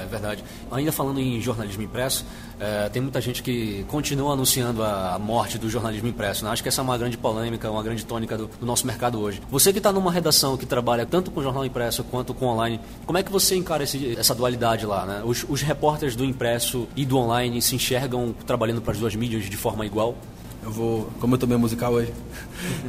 É 0.00 0.06
verdade. 0.06 0.44
Ainda 0.70 0.92
falando 0.92 1.18
em 1.20 1.40
jornalismo 1.40 1.82
impresso, 1.82 2.24
é, 2.60 2.88
tem 2.88 3.00
muita 3.00 3.20
gente 3.20 3.42
que 3.42 3.84
continua 3.88 4.32
anunciando 4.32 4.82
a, 4.82 5.18
morte 5.18 5.56
do 5.58 5.68
jornalismo 5.68 6.08
impresso. 6.08 6.44
Né? 6.44 6.50
Acho 6.50 6.62
que 6.62 6.68
essa 6.68 6.80
é 6.80 6.84
uma 6.84 6.96
grande 6.98 7.16
polêmica, 7.16 7.70
uma 7.70 7.82
grande 7.82 8.04
tônica 8.04 8.36
do, 8.36 8.46
do 8.46 8.66
nosso 8.66 8.86
mercado 8.86 9.20
hoje. 9.20 9.40
Você 9.50 9.72
que 9.72 9.78
está 9.78 9.92
numa 9.92 10.12
redação 10.12 10.56
que 10.56 10.66
trabalha 10.66 11.06
tanto 11.06 11.30
com 11.30 11.42
jornal 11.42 11.64
impresso 11.64 12.04
quanto 12.04 12.34
com 12.34 12.46
online, 12.46 12.80
como 13.06 13.18
é 13.18 13.22
que 13.22 13.30
você 13.30 13.56
encara 13.56 13.82
esse, 13.82 14.16
essa 14.16 14.34
dualidade 14.34 14.86
lá? 14.86 15.06
Né? 15.06 15.22
Os, 15.24 15.44
os 15.48 15.62
repórteres 15.62 16.14
do 16.14 16.24
impresso 16.24 16.86
e 16.94 17.04
do 17.04 17.16
online 17.16 17.60
se 17.62 17.74
enxergam 17.74 18.34
trabalhando 18.46 18.80
para 18.80 18.92
as 18.92 18.98
duas 18.98 19.14
mídias 19.14 19.44
de 19.44 19.56
forma 19.56 19.86
igual? 19.86 20.16
Eu 20.64 20.70
vou, 20.70 21.08
como 21.20 21.34
eu 21.34 21.38
tô 21.38 21.46
meio 21.46 21.60
musical 21.60 21.92
hoje, 21.92 22.10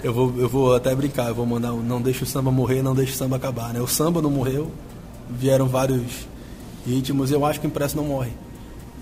eu 0.01 0.13
vou, 0.13 0.33
eu 0.37 0.47
vou 0.47 0.73
até 0.73 0.95
brincar, 0.95 1.27
eu 1.27 1.35
vou 1.35 1.45
mandar 1.45 1.73
um 1.73 1.83
não 1.83 2.01
deixa 2.01 2.23
o 2.23 2.27
samba 2.27 2.49
morrer, 2.49 2.81
não 2.81 2.95
deixa 2.95 3.11
o 3.11 3.15
samba 3.15 3.35
acabar, 3.35 3.73
né? 3.73 3.81
O 3.81 3.87
samba 3.87 4.21
não 4.21 4.31
morreu, 4.31 4.71
vieram 5.29 5.67
vários 5.67 6.25
ritmos, 6.87 7.31
eu 7.31 7.45
acho 7.45 7.59
que 7.59 7.67
o 7.67 7.69
impresso 7.69 7.97
não 7.97 8.05
morre. 8.05 8.31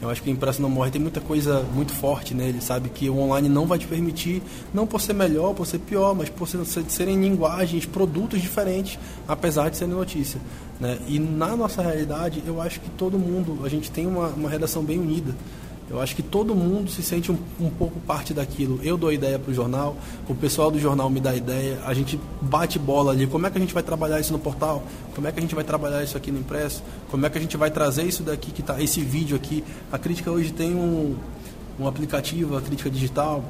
Eu 0.02 0.10
acho 0.10 0.22
que 0.22 0.30
o 0.30 0.34
impresso 0.34 0.62
não 0.62 0.70
morre, 0.70 0.90
tem 0.90 1.00
muita 1.00 1.22
coisa 1.22 1.64
muito 1.74 1.94
forte 1.94 2.34
nele, 2.34 2.60
sabe? 2.62 2.90
Que 2.90 3.10
o 3.10 3.18
online 3.20 3.48
não 3.48 3.68
vai 3.68 3.78
te 3.78 3.86
permitir, 3.86 4.42
não 4.74 4.88
por 4.88 5.00
ser 5.00 5.14
melhor, 5.14 5.54
por 5.54 5.68
ser 5.68 5.80
pior, 5.80 6.14
mas 6.16 6.28
por 6.28 6.48
serem 6.48 7.22
linguagens, 7.22 7.86
produtos 7.86 8.42
diferentes, 8.42 9.00
apesar 9.28 9.70
de 9.70 9.78
serem 9.78 9.94
notícia. 9.94 10.42
Né? 10.80 10.98
E 11.08 11.20
na 11.20 11.56
nossa 11.56 11.82
realidade, 11.82 12.44
eu 12.46 12.60
acho 12.60 12.82
que 12.82 12.90
todo 12.90 13.18
mundo, 13.18 13.64
a 13.64 13.70
gente 13.70 13.90
tem 13.92 14.06
uma, 14.06 14.28
uma 14.30 14.50
redação 14.50 14.84
bem 14.84 15.00
unida. 15.00 15.34
Eu 15.90 16.02
acho 16.02 16.16
que 16.16 16.24
todo 16.24 16.56
mundo 16.56 16.90
se 16.90 17.04
sente 17.04 17.32
um, 17.32 17.38
um 17.60 17.70
pouco 17.70 18.00
parte 18.00 18.34
daquilo. 18.34 18.80
Eu 18.84 18.98
dou 18.98 19.12
ideia 19.12 19.38
para 19.38 19.52
o 19.52 19.54
jornal, 19.54 19.96
o 20.28 20.34
pessoal 20.34 20.72
do 20.72 20.80
jornal 20.80 21.10
me 21.10 21.20
dá 21.20 21.36
ideia, 21.36 21.80
a 21.86 21.94
gente 21.94 22.20
bate 22.42 22.80
bola 22.80 23.12
ali. 23.12 23.28
Como 23.28 23.46
é 23.46 23.50
que 23.50 23.58
a 23.58 23.62
gente 23.62 23.74
vai 23.74 23.84
trabalhar 23.84 24.20
isso 24.20 24.32
no 24.32 24.40
portal? 24.40 24.84
Como 25.14 25.28
é 25.28 25.32
que 25.32 25.40
a 25.40 25.42
gente 25.42 25.54
vai 25.54 25.64
trabalhar 25.64 26.04
isso 26.04 26.18
aqui 26.18 26.32
no 26.32 26.40
impresso? 26.40 26.82
Como 27.12 27.26
é 27.26 27.30
que 27.30 27.38
a 27.38 27.42
gente 27.42 27.58
vai 27.58 27.70
trazer 27.70 28.04
isso 28.04 28.24
daqui 28.24 28.52
que 28.52 28.64
tá 28.64 28.82
esse 28.82 29.02
vídeo 29.02 29.36
aqui? 29.36 29.64
A 29.92 29.98
crítica 29.98 30.32
hoje 30.32 30.54
tem 30.54 30.74
um, 30.74 31.16
um 31.80 31.88
aplicativo, 31.88 32.58
a 32.58 32.62
crítica 32.62 32.90
digital, 32.90 33.44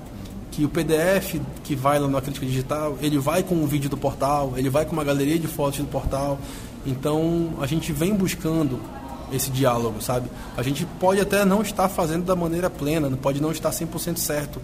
que 0.52 0.66
o 0.66 0.70
PDF 0.70 1.40
que 1.64 1.76
vai 1.76 2.00
lá 2.00 2.08
na 2.08 2.22
crítica 2.22 2.46
digital, 2.46 2.98
ele 3.02 3.18
vai 3.18 3.44
com 3.44 3.56
o 3.56 3.68
vídeo 3.68 3.90
do 3.90 3.98
portal, 3.98 4.54
ele 4.56 4.70
vai 4.70 4.86
com 4.86 4.94
uma 4.94 5.04
galeria 5.04 5.38
de 5.38 5.48
fotos 5.48 5.80
do 5.80 5.88
portal. 5.88 6.40
Então 6.86 7.54
a 7.62 7.66
gente 7.66 7.94
vem 7.94 8.14
buscando 8.14 8.80
esse 9.34 9.50
diálogo, 9.50 10.02
sabe? 10.02 10.30
A 10.56 10.62
gente 10.62 10.86
pode 11.00 11.20
até 11.20 11.44
não 11.44 11.62
estar 11.62 11.90
fazendo 11.90 12.24
da 12.24 12.36
maneira 12.36 12.70
plena, 12.70 13.10
pode 13.18 13.42
não 13.42 13.52
estar 13.52 13.72
100% 13.72 14.18
certo, 14.18 14.62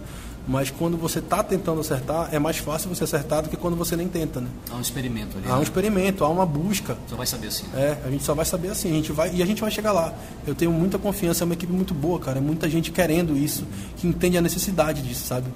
mas 0.48 0.70
quando 0.70 0.96
você 0.96 1.18
está 1.18 1.42
tentando 1.42 1.80
acertar, 1.80 2.28
é 2.32 2.38
mais 2.38 2.58
fácil 2.58 2.88
você 2.88 3.04
acertar 3.04 3.42
do 3.42 3.48
que 3.48 3.56
quando 3.56 3.76
você 3.76 3.94
nem 3.94 4.08
tenta, 4.08 4.40
né? 4.40 4.48
Há 4.70 4.76
um 4.76 4.80
experimento 4.80 5.36
ali. 5.36 5.46
Há 5.48 5.54
um 5.54 5.56
né? 5.58 5.62
experimento, 5.62 6.24
há 6.24 6.28
uma 6.28 6.46
busca. 6.46 6.96
Só 7.08 7.16
vai 7.16 7.26
saber 7.26 7.48
assim. 7.48 7.66
É, 7.74 7.98
a 8.04 8.10
gente 8.10 8.24
só 8.24 8.34
vai 8.34 8.44
saber 8.44 8.68
assim, 8.68 8.90
a 8.90 8.94
gente 8.94 9.12
vai 9.12 9.34
e 9.34 9.42
a 9.42 9.46
gente 9.46 9.60
vai 9.60 9.70
chegar 9.70 9.92
lá. 9.92 10.12
Eu 10.46 10.54
tenho 10.54 10.72
muita 10.72 10.98
confiança, 10.98 11.44
é 11.44 11.46
uma 11.46 11.54
equipe 11.54 11.72
muito 11.72 11.94
boa, 11.94 12.18
cara, 12.18 12.40
muita 12.40 12.68
gente 12.68 12.90
querendo 12.90 13.36
isso, 13.36 13.64
que 13.96 14.06
entende 14.06 14.38
a 14.38 14.40
necessidade 14.40 15.02
disso, 15.02 15.26
sabe? 15.26 15.46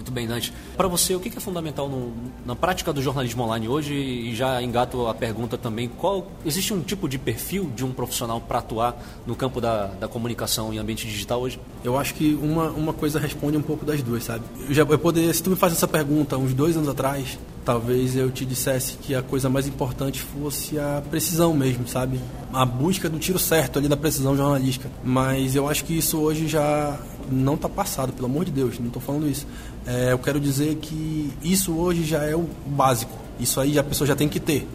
Muito 0.00 0.12
bem, 0.12 0.26
Dante. 0.26 0.50
Para 0.78 0.88
você, 0.88 1.14
o 1.14 1.20
que 1.20 1.28
é 1.28 1.40
fundamental 1.40 1.86
no, 1.86 2.10
na 2.46 2.56
prática 2.56 2.90
do 2.90 3.02
jornalismo 3.02 3.42
online 3.42 3.68
hoje? 3.68 3.92
E 3.92 4.34
já 4.34 4.62
engato 4.62 5.06
a 5.06 5.12
pergunta 5.12 5.58
também: 5.58 5.88
qual 5.88 6.26
existe 6.42 6.72
um 6.72 6.80
tipo 6.80 7.06
de 7.06 7.18
perfil 7.18 7.70
de 7.76 7.84
um 7.84 7.92
profissional 7.92 8.40
para 8.40 8.60
atuar 8.60 8.96
no 9.26 9.36
campo 9.36 9.60
da, 9.60 9.88
da 9.88 10.08
comunicação 10.08 10.72
em 10.72 10.78
ambiente 10.78 11.06
digital 11.06 11.42
hoje? 11.42 11.60
Eu 11.84 11.98
acho 11.98 12.14
que 12.14 12.32
uma, 12.40 12.70
uma 12.70 12.94
coisa 12.94 13.20
responde 13.20 13.58
um 13.58 13.62
pouco 13.62 13.84
das 13.84 14.02
duas, 14.02 14.24
sabe? 14.24 14.42
Eu 14.66 14.72
já 14.72 14.82
eu 14.84 14.98
poderia, 14.98 15.34
se 15.34 15.42
tu 15.42 15.50
me 15.50 15.56
faz 15.56 15.74
essa 15.74 15.86
pergunta 15.86 16.38
uns 16.38 16.54
dois 16.54 16.78
anos 16.78 16.88
atrás, 16.88 17.38
talvez 17.62 18.16
eu 18.16 18.30
te 18.30 18.46
dissesse 18.46 18.96
que 18.96 19.14
a 19.14 19.20
coisa 19.20 19.50
mais 19.50 19.66
importante 19.66 20.22
fosse 20.22 20.78
a 20.78 21.02
precisão 21.10 21.52
mesmo, 21.52 21.86
sabe? 21.86 22.18
A 22.54 22.64
busca 22.64 23.06
do 23.06 23.18
tiro 23.18 23.38
certo 23.38 23.78
ali 23.78 23.86
da 23.86 23.98
precisão 23.98 24.34
jornalística. 24.34 24.90
Mas 25.04 25.54
eu 25.54 25.68
acho 25.68 25.84
que 25.84 25.98
isso 25.98 26.18
hoje 26.18 26.48
já 26.48 26.98
não 27.30 27.54
está 27.54 27.68
passado, 27.68 28.12
pelo 28.12 28.26
amor 28.26 28.44
de 28.44 28.50
Deus, 28.50 28.78
não 28.78 28.88
estou 28.88 29.02
falando 29.02 29.28
isso. 29.28 29.46
É, 29.86 30.12
eu 30.12 30.18
quero 30.18 30.40
dizer 30.40 30.76
que 30.76 31.32
isso 31.42 31.72
hoje 31.74 32.04
já 32.04 32.24
é 32.24 32.34
o 32.34 32.46
básico. 32.66 33.12
Isso 33.38 33.60
aí 33.60 33.78
a 33.78 33.82
pessoa 33.82 34.06
já 34.06 34.16
tem 34.16 34.28
que 34.28 34.40
ter 34.40 34.68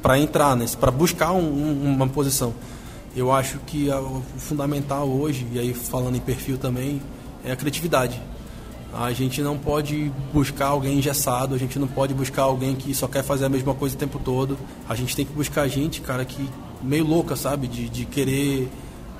para 0.00 0.18
entrar, 0.18 0.56
né? 0.56 0.66
para 0.78 0.90
buscar 0.90 1.32
um, 1.32 1.42
um, 1.42 1.92
uma 1.94 2.08
posição. 2.08 2.54
Eu 3.16 3.30
acho 3.30 3.58
que 3.60 3.88
o 3.90 4.22
fundamental 4.38 5.08
hoje, 5.08 5.46
e 5.52 5.58
aí 5.58 5.72
falando 5.72 6.16
em 6.16 6.20
perfil 6.20 6.58
também, 6.58 7.00
é 7.44 7.52
a 7.52 7.56
criatividade. 7.56 8.20
A 8.92 9.12
gente 9.12 9.42
não 9.42 9.58
pode 9.58 10.10
buscar 10.32 10.66
alguém 10.66 10.98
engessado, 10.98 11.54
a 11.54 11.58
gente 11.58 11.78
não 11.78 11.88
pode 11.88 12.14
buscar 12.14 12.42
alguém 12.42 12.76
que 12.76 12.94
só 12.94 13.08
quer 13.08 13.24
fazer 13.24 13.44
a 13.44 13.48
mesma 13.48 13.74
coisa 13.74 13.94
o 13.94 13.98
tempo 13.98 14.20
todo. 14.20 14.56
A 14.88 14.94
gente 14.94 15.14
tem 15.16 15.24
que 15.24 15.32
buscar 15.32 15.66
gente, 15.68 16.00
cara, 16.00 16.24
que 16.24 16.48
meio 16.82 17.04
louca, 17.04 17.34
sabe? 17.34 17.66
De, 17.66 17.88
de 17.88 18.04
querer 18.04 18.68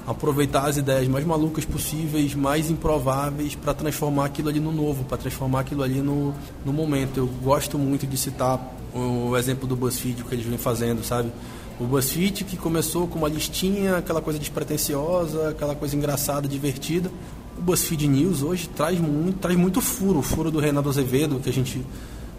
aproveitar 0.06 0.66
as 0.66 0.76
ideias 0.76 1.08
mais 1.08 1.24
malucas 1.24 1.64
possíveis, 1.64 2.34
mais 2.34 2.70
improváveis, 2.70 3.54
para 3.54 3.72
transformar 3.72 4.26
aquilo 4.26 4.48
ali 4.48 4.60
no 4.60 4.72
novo, 4.72 5.04
para 5.04 5.16
transformar 5.16 5.60
aquilo 5.60 5.82
ali 5.82 6.00
no, 6.00 6.34
no 6.64 6.72
momento. 6.72 7.18
Eu 7.18 7.26
gosto 7.26 7.78
muito 7.78 8.06
de 8.06 8.16
citar 8.16 8.74
o 8.94 9.36
exemplo 9.36 9.66
do 9.66 9.74
BuzzFeed, 9.74 10.22
o 10.22 10.24
que 10.26 10.34
eles 10.34 10.46
vêm 10.46 10.58
fazendo, 10.58 11.04
sabe? 11.04 11.32
O 11.80 11.84
BuzzFeed 11.84 12.44
que 12.44 12.56
começou 12.56 13.08
com 13.08 13.18
uma 13.18 13.28
listinha, 13.28 13.96
aquela 13.96 14.20
coisa 14.20 14.38
despretensiosa, 14.38 15.48
aquela 15.48 15.74
coisa 15.74 15.96
engraçada, 15.96 16.46
divertida. 16.46 17.10
O 17.58 17.62
BuzzFeed 17.62 18.06
News 18.06 18.42
hoje 18.42 18.68
traz 18.68 19.00
muito, 19.00 19.38
traz 19.38 19.56
muito 19.56 19.80
furo, 19.80 20.20
o 20.20 20.22
furo 20.22 20.50
do 20.50 20.60
Renato 20.60 20.88
Azevedo, 20.88 21.40
que 21.40 21.48
a 21.48 21.52
gente 21.52 21.84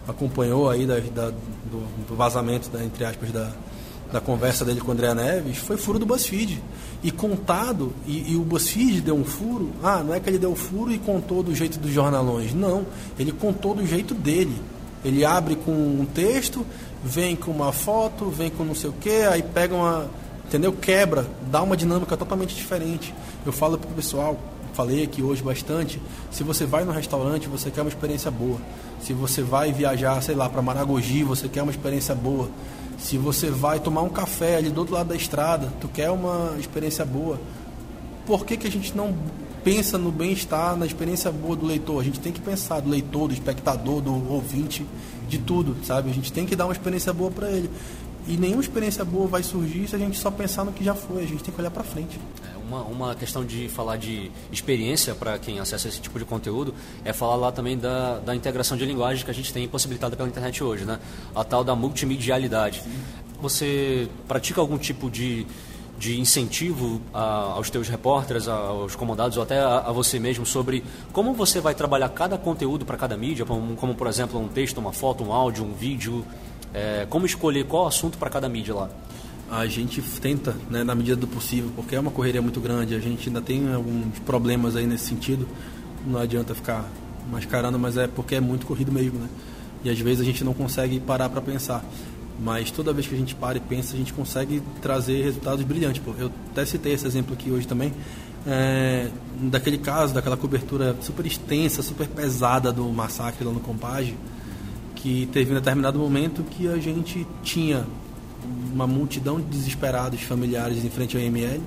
acompanhou 0.08 0.70
aí 0.70 0.86
da, 0.86 0.98
da 1.00 1.30
do, 1.30 2.06
do, 2.08 2.16
vazamento, 2.16 2.70
da, 2.70 2.82
entre 2.82 3.04
aspas, 3.04 3.30
da, 3.30 3.52
da 4.12 4.20
conversa 4.20 4.64
dele 4.64 4.80
com 4.80 4.88
o 4.88 4.92
André 4.92 5.12
Neves, 5.14 5.58
foi 5.58 5.76
furo 5.76 5.98
do 5.98 6.06
BuzzFeed. 6.06 6.62
E 7.02 7.10
contado, 7.10 7.92
e, 8.06 8.32
e, 8.32 8.36
o 8.36 8.40
BuzzFeed 8.40 9.00
deu 9.00 9.16
um 9.16 9.24
furo, 9.24 9.70
ah, 9.82 10.02
não 10.02 10.14
é 10.14 10.20
que 10.20 10.28
ele 10.28 10.38
deu 10.38 10.54
furo 10.54 10.92
e 10.92 10.98
contou 10.98 11.42
do 11.42 11.54
jeito 11.54 11.78
dos 11.78 11.92
jornalões. 11.92 12.54
Não, 12.54 12.86
ele 13.18 13.32
contou 13.32 13.74
do 13.74 13.86
jeito 13.86 14.14
dele. 14.14 14.56
Ele 15.04 15.24
abre 15.24 15.56
com 15.56 15.72
um 15.72 16.06
texto, 16.12 16.66
vem 17.04 17.36
com 17.36 17.50
uma 17.50 17.72
foto, 17.72 18.28
vem 18.30 18.50
com 18.50 18.64
não 18.64 18.74
sei 18.74 18.90
o 18.90 18.92
que, 18.92 19.22
aí 19.22 19.42
pega 19.42 19.74
uma. 19.74 20.10
Entendeu? 20.46 20.72
Quebra, 20.72 21.26
dá 21.50 21.62
uma 21.62 21.76
dinâmica 21.76 22.16
totalmente 22.16 22.54
diferente. 22.54 23.12
Eu 23.44 23.52
falo 23.52 23.76
pro 23.76 23.88
pessoal, 23.90 24.38
falei 24.72 25.02
aqui 25.02 25.22
hoje 25.22 25.42
bastante, 25.42 26.00
se 26.30 26.44
você 26.44 26.66
vai 26.66 26.84
no 26.84 26.92
restaurante, 26.92 27.48
você 27.48 27.70
quer 27.70 27.80
uma 27.80 27.88
experiência 27.88 28.30
boa. 28.30 28.58
Se 29.00 29.12
você 29.12 29.42
vai 29.42 29.72
viajar, 29.72 30.20
sei 30.22 30.34
lá, 30.34 30.48
para 30.48 30.60
Maragogi, 30.60 31.22
você 31.22 31.48
quer 31.48 31.62
uma 31.62 31.72
experiência 31.72 32.14
boa. 32.14 32.48
Se 32.98 33.18
você 33.18 33.50
vai 33.50 33.78
tomar 33.78 34.02
um 34.02 34.08
café 34.08 34.56
ali 34.56 34.70
do 34.70 34.80
outro 34.80 34.94
lado 34.94 35.08
da 35.08 35.16
estrada, 35.16 35.72
tu 35.80 35.88
quer 35.88 36.10
uma 36.10 36.54
experiência 36.58 37.04
boa. 37.04 37.38
Por 38.24 38.44
que, 38.44 38.56
que 38.56 38.66
a 38.66 38.70
gente 38.70 38.96
não 38.96 39.14
pensa 39.62 39.98
no 39.98 40.10
bem-estar, 40.10 40.76
na 40.76 40.86
experiência 40.86 41.30
boa 41.30 41.54
do 41.54 41.66
leitor? 41.66 42.00
A 42.00 42.04
gente 42.04 42.20
tem 42.20 42.32
que 42.32 42.40
pensar 42.40 42.80
do 42.80 42.88
leitor, 42.88 43.28
do 43.28 43.34
espectador, 43.34 44.00
do 44.00 44.32
ouvinte, 44.32 44.84
de 45.28 45.38
tudo, 45.38 45.76
sabe? 45.84 46.10
A 46.10 46.14
gente 46.14 46.32
tem 46.32 46.46
que 46.46 46.56
dar 46.56 46.66
uma 46.66 46.72
experiência 46.72 47.12
boa 47.12 47.30
para 47.30 47.50
ele. 47.50 47.70
E 48.26 48.36
nenhuma 48.36 48.60
experiência 48.60 49.04
boa 49.04 49.26
vai 49.28 49.42
surgir 49.42 49.86
se 49.86 49.94
a 49.94 49.98
gente 49.98 50.18
só 50.18 50.30
pensar 50.30 50.64
no 50.64 50.72
que 50.72 50.82
já 50.82 50.94
foi. 50.94 51.22
A 51.22 51.26
gente 51.26 51.44
tem 51.44 51.54
que 51.54 51.60
olhar 51.60 51.70
para 51.70 51.84
frente. 51.84 52.18
É 52.52 52.56
uma, 52.56 52.82
uma 52.82 53.14
questão 53.14 53.44
de 53.44 53.68
falar 53.68 53.96
de 53.96 54.30
experiência 54.50 55.14
para 55.14 55.38
quem 55.38 55.60
acessa 55.60 55.86
esse 55.86 56.00
tipo 56.00 56.18
de 56.18 56.24
conteúdo 56.24 56.74
é 57.04 57.12
falar 57.12 57.36
lá 57.36 57.52
também 57.52 57.78
da, 57.78 58.18
da 58.18 58.34
integração 58.34 58.76
de 58.76 58.84
linguagem 58.84 59.24
que 59.24 59.30
a 59.30 59.34
gente 59.34 59.52
tem 59.52 59.68
possibilitada 59.68 60.16
pela 60.16 60.28
internet 60.28 60.62
hoje, 60.64 60.84
né? 60.84 60.98
A 61.34 61.44
tal 61.44 61.62
da 61.62 61.76
multimedialidade. 61.76 62.82
Sim. 62.82 62.90
Você 63.40 64.08
pratica 64.26 64.60
algum 64.60 64.78
tipo 64.78 65.08
de 65.08 65.46
de 65.98 66.20
incentivo 66.20 67.00
a, 67.12 67.52
aos 67.54 67.70
teus 67.70 67.88
repórteres, 67.88 68.46
aos 68.48 68.94
comandados 68.94 69.36
ou 69.36 69.42
até 69.42 69.58
a, 69.58 69.78
a, 69.78 69.92
você 69.92 70.18
mesmo 70.18 70.44
sobre 70.44 70.84
como 71.12 71.32
você 71.32 71.60
vai 71.60 71.74
trabalhar 71.74 72.08
cada 72.10 72.36
conteúdo 72.36 72.84
para 72.84 72.96
cada 72.96 73.16
mídia, 73.16 73.46
como, 73.46 73.74
como, 73.76 73.94
por 73.94 74.06
exemplo 74.06 74.38
um 74.38 74.48
texto, 74.48 74.78
uma 74.78 74.92
foto, 74.92 75.24
um 75.24 75.32
áudio, 75.32 75.64
um 75.64 75.72
vídeo, 75.72 76.24
é, 76.74 77.06
como 77.08 77.26
escolher 77.26 77.64
qual 77.64 77.86
assunto 77.86 78.18
para 78.18 78.30
cada 78.30 78.48
mídia 78.48 78.74
lá? 78.74 78.90
A 79.50 79.66
gente 79.66 80.02
tenta, 80.20 80.56
né, 80.68 80.82
na 80.82 80.94
medida 80.94 81.16
do 81.16 81.26
possível, 81.26 81.70
porque 81.76 81.94
é 81.94 82.00
uma 82.00 82.10
correria 82.10 82.42
muito 82.42 82.60
grande, 82.60 82.94
a 82.94 82.98
gente 82.98 83.28
ainda 83.28 83.40
tem 83.40 83.72
alguns 83.72 84.18
problemas 84.20 84.74
aí 84.74 84.86
nesse 84.86 85.04
sentido, 85.04 85.46
não 86.04 86.18
adianta 86.18 86.54
ficar 86.54 86.84
mascarando, 87.30 87.78
mas 87.78 87.96
é 87.96 88.06
porque 88.06 88.34
é 88.34 88.40
muito 88.40 88.66
corrido 88.66 88.90
mesmo, 88.90 89.18
né? 89.18 89.28
E 89.84 89.90
às 89.90 89.98
vezes 89.98 90.20
a 90.20 90.24
gente 90.24 90.42
não 90.42 90.52
consegue 90.52 90.98
parar 90.98 91.28
para 91.28 91.40
pensar. 91.40 91.84
Mas 92.38 92.70
toda 92.70 92.92
vez 92.92 93.06
que 93.06 93.14
a 93.14 93.18
gente 93.18 93.34
para 93.34 93.56
e 93.56 93.60
pensa, 93.60 93.94
a 93.94 93.96
gente 93.96 94.12
consegue 94.12 94.62
trazer 94.82 95.22
resultados 95.22 95.64
brilhantes. 95.64 96.02
Pô. 96.02 96.12
Eu 96.18 96.30
até 96.50 96.66
citei 96.66 96.92
esse 96.92 97.06
exemplo 97.06 97.32
aqui 97.32 97.50
hoje 97.50 97.66
também, 97.66 97.92
é, 98.46 99.08
daquele 99.40 99.78
caso, 99.78 100.14
daquela 100.14 100.36
cobertura 100.36 100.96
super 101.00 101.26
extensa, 101.26 101.82
super 101.82 102.06
pesada 102.06 102.72
do 102.72 102.84
massacre 102.90 103.44
lá 103.44 103.52
no 103.52 103.60
Compage, 103.60 104.16
que 105.06 105.28
teve 105.32 105.52
um 105.52 105.54
determinado 105.54 106.00
momento 106.00 106.42
que 106.42 106.66
a 106.66 106.78
gente 106.78 107.24
tinha 107.40 107.86
uma 108.74 108.88
multidão 108.88 109.40
de 109.40 109.46
desesperados 109.46 110.20
familiares 110.22 110.84
em 110.84 110.90
frente 110.90 111.16
ao 111.16 111.22
IML, 111.22 111.62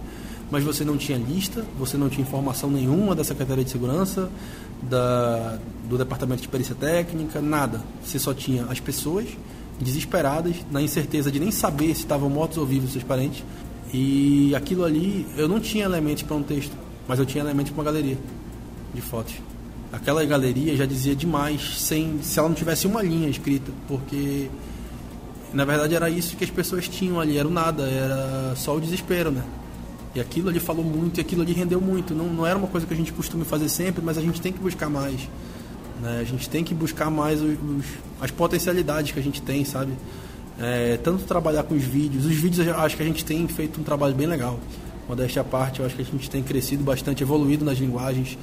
mas 0.52 0.62
você 0.62 0.84
não 0.84 0.98
tinha 0.98 1.18
lista, 1.18 1.66
você 1.78 1.96
não 1.96 2.10
tinha 2.10 2.28
informação 2.28 2.70
nenhuma 2.70 3.16
da 3.16 3.24
Secretaria 3.24 3.64
de 3.64 3.70
Segurança, 3.70 4.30
da, 4.84 5.58
do 5.88 5.98
Departamento 5.98 6.42
de 6.42 6.50
Perícia 6.50 6.76
Técnica, 6.76 7.40
nada. 7.40 7.82
Você 8.04 8.20
só 8.20 8.34
tinha 8.34 8.66
as 8.66 8.82
pessoas 8.82 9.30
desesperadas, 9.80 10.58
na 10.70 10.82
incerteza 10.82 11.32
de 11.32 11.40
nem 11.40 11.50
saber 11.50 11.96
se 11.96 12.02
estavam 12.02 12.30
mortos 12.30 12.58
ou 12.58 12.66
vivos 12.66 12.92
seus 12.92 13.06
parentes. 13.06 13.42
E 13.94 14.54
aquilo 14.54 14.84
ali, 14.84 15.26
eu 15.38 15.48
não 15.48 15.62
tinha 15.62 15.86
elementos 15.86 16.24
para 16.24 16.36
um 16.36 16.44
texto, 16.44 16.76
mas 17.08 17.20
eu 17.20 17.26
tinha 17.26 17.42
elementos 17.42 17.72
para 17.72 17.80
uma 17.80 17.86
galeria 17.86 18.18
de 18.94 19.00
fotos. 19.00 19.36
Aquela 19.92 20.24
galeria 20.24 20.76
já 20.76 20.86
dizia 20.86 21.16
demais, 21.16 21.80
sem 21.80 22.20
se 22.22 22.38
ela 22.38 22.48
não 22.48 22.56
tivesse 22.56 22.86
uma 22.86 23.02
linha 23.02 23.28
escrita, 23.28 23.72
porque 23.88 24.50
na 25.52 25.66
verdade 25.66 25.96
era 25.96 26.10
isso 26.10 26.38
que 26.38 26.44
as 26.44 26.50
pessoas 26.50 26.88
tinham 26.88 27.20
ali, 27.20 27.38
era 27.38 27.48
o 27.48 27.52
nada, 27.52 27.84
era 27.84 28.54
só 28.56 28.76
o 28.76 28.80
desespero, 28.80 29.32
né? 29.32 29.44
E 30.14 30.20
aquilo 30.20 30.50
ali 30.50 30.60
falou 30.60 30.84
muito, 30.84 31.20
e 31.20 31.22
aquilo 31.22 31.42
ali 31.42 31.54
rendeu 31.54 31.80
muito. 31.80 32.14
Não, 32.14 32.26
não 32.26 32.46
era 32.46 32.58
uma 32.58 32.68
coisa 32.68 32.86
que 32.86 32.94
a 32.94 32.98
gente 32.98 33.14
costuma 33.14 33.46
fazer 33.46 33.70
sempre, 33.70 34.04
mas 34.04 34.18
a 34.18 34.22
gente 34.22 34.42
tem 34.42 34.52
que 34.52 34.60
buscar 34.60 34.90
mais. 34.90 35.22
Né? 36.02 36.20
A 36.20 36.24
gente 36.24 36.50
tem 36.50 36.64
que 36.64 36.74
buscar 36.74 37.10
mais 37.12 37.42
os, 37.42 37.52
os, 37.52 37.86
as 38.20 38.32
potencialidades 38.32 39.12
que 39.12 39.20
a 39.20 39.24
gente 39.24 39.42
tem, 39.42 39.64
sabe? 39.64 39.92
É, 40.60 40.98
tanto 40.98 41.24
trabalhar 41.26 41.64
com 41.64 41.76
os 41.76 41.84
vídeos. 41.84 42.26
Os 42.26 42.36
vídeos 42.36 42.66
eu 42.66 42.76
acho 42.78 42.98
que 42.98 43.04
a 43.04 43.06
gente 43.06 43.24
tem 43.24 43.48
feito 43.48 43.80
um 43.80 43.84
trabalho 43.84 44.16
bem 44.16 44.28
legal. 44.28 44.60
Modéstia 45.08 45.42
à 45.42 45.46
parte, 45.46 45.80
eu 45.80 45.86
acho 45.86 45.96
que 45.96 46.02
a 46.02 46.06
gente 46.06 46.30
tem 46.30 46.44
crescido 46.44 46.84
bastante, 46.84 47.24
evoluído 47.24 47.64
nas 47.64 47.78
linguagens, 47.78 48.38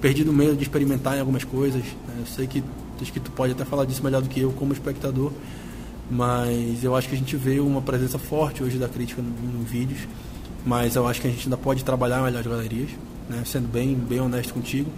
perdido 0.00 0.30
o 0.30 0.34
medo 0.34 0.56
de 0.56 0.62
experimentar 0.62 1.16
em 1.16 1.20
algumas 1.20 1.44
coisas. 1.44 1.82
Né? 1.82 2.14
Eu 2.20 2.26
sei 2.26 2.46
que 2.46 2.62
acho 3.00 3.12
que 3.12 3.20
tu 3.20 3.30
pode 3.30 3.52
até 3.52 3.64
falar 3.64 3.84
disso 3.84 4.02
melhor 4.02 4.22
do 4.22 4.28
que 4.28 4.40
eu 4.40 4.52
como 4.52 4.72
espectador, 4.72 5.30
mas 6.10 6.82
eu 6.82 6.96
acho 6.96 7.08
que 7.08 7.14
a 7.14 7.18
gente 7.18 7.36
vê 7.36 7.60
uma 7.60 7.80
presença 7.80 8.18
forte 8.18 8.62
hoje 8.62 8.78
da 8.78 8.88
crítica 8.88 9.20
em 9.20 9.64
vídeos, 9.64 10.00
mas 10.66 10.96
eu 10.96 11.06
acho 11.06 11.20
que 11.20 11.28
a 11.28 11.30
gente 11.30 11.44
ainda 11.44 11.56
pode 11.56 11.84
trabalhar 11.84 12.22
melhor 12.22 12.40
as 12.40 12.46
galerias, 12.46 12.90
né? 13.28 13.42
sendo 13.44 13.68
bem, 13.68 13.94
bem 13.94 14.20
honesto 14.20 14.52
contigo 14.52 14.90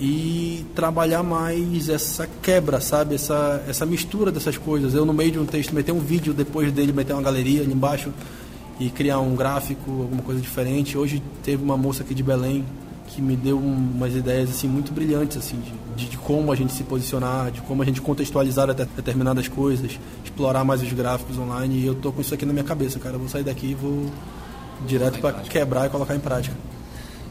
e 0.00 0.64
trabalhar 0.74 1.22
mais 1.22 1.88
essa 1.88 2.28
quebra, 2.40 2.80
sabe? 2.80 3.16
Essa, 3.16 3.64
essa 3.66 3.84
mistura 3.84 4.30
dessas 4.30 4.56
coisas. 4.56 4.94
Eu, 4.94 5.04
no 5.04 5.12
meio 5.12 5.32
de 5.32 5.38
um 5.38 5.46
texto, 5.46 5.74
meter 5.74 5.92
um 5.92 5.98
vídeo, 5.98 6.32
depois 6.32 6.72
dele 6.72 6.92
meter 6.92 7.14
uma 7.14 7.22
galeria 7.22 7.62
ali 7.62 7.72
embaixo 7.72 8.12
e 8.78 8.90
criar 8.90 9.18
um 9.18 9.34
gráfico, 9.34 9.90
alguma 9.90 10.22
coisa 10.22 10.40
diferente. 10.40 10.96
Hoje 10.96 11.20
teve 11.42 11.62
uma 11.62 11.76
moça 11.76 12.04
aqui 12.04 12.14
de 12.14 12.22
Belém 12.22 12.64
que 13.08 13.22
me 13.22 13.36
deu 13.36 13.58
umas 13.58 14.14
ideias 14.14 14.50
assim 14.50 14.68
muito 14.68 14.92
brilhantes 14.92 15.36
assim 15.36 15.60
de, 15.96 16.06
de 16.06 16.16
como 16.18 16.52
a 16.52 16.56
gente 16.56 16.72
se 16.72 16.84
posicionar, 16.84 17.50
de 17.50 17.60
como 17.62 17.82
a 17.82 17.84
gente 17.84 18.00
contextualizar 18.00 18.72
determinadas 18.72 19.48
coisas, 19.48 19.98
explorar 20.24 20.64
mais 20.64 20.82
os 20.82 20.92
gráficos 20.92 21.38
online. 21.38 21.80
E 21.80 21.86
eu 21.86 21.94
tô 21.94 22.12
com 22.12 22.20
isso 22.20 22.34
aqui 22.34 22.46
na 22.46 22.52
minha 22.52 22.64
cabeça, 22.64 22.98
cara. 22.98 23.16
Eu 23.16 23.20
vou 23.20 23.28
sair 23.28 23.42
daqui 23.42 23.68
e 23.68 23.74
vou 23.74 24.06
direto 24.86 25.18
para 25.18 25.32
quebrar 25.40 25.86
e 25.86 25.90
colocar 25.90 26.14
em 26.14 26.20
prática. 26.20 26.56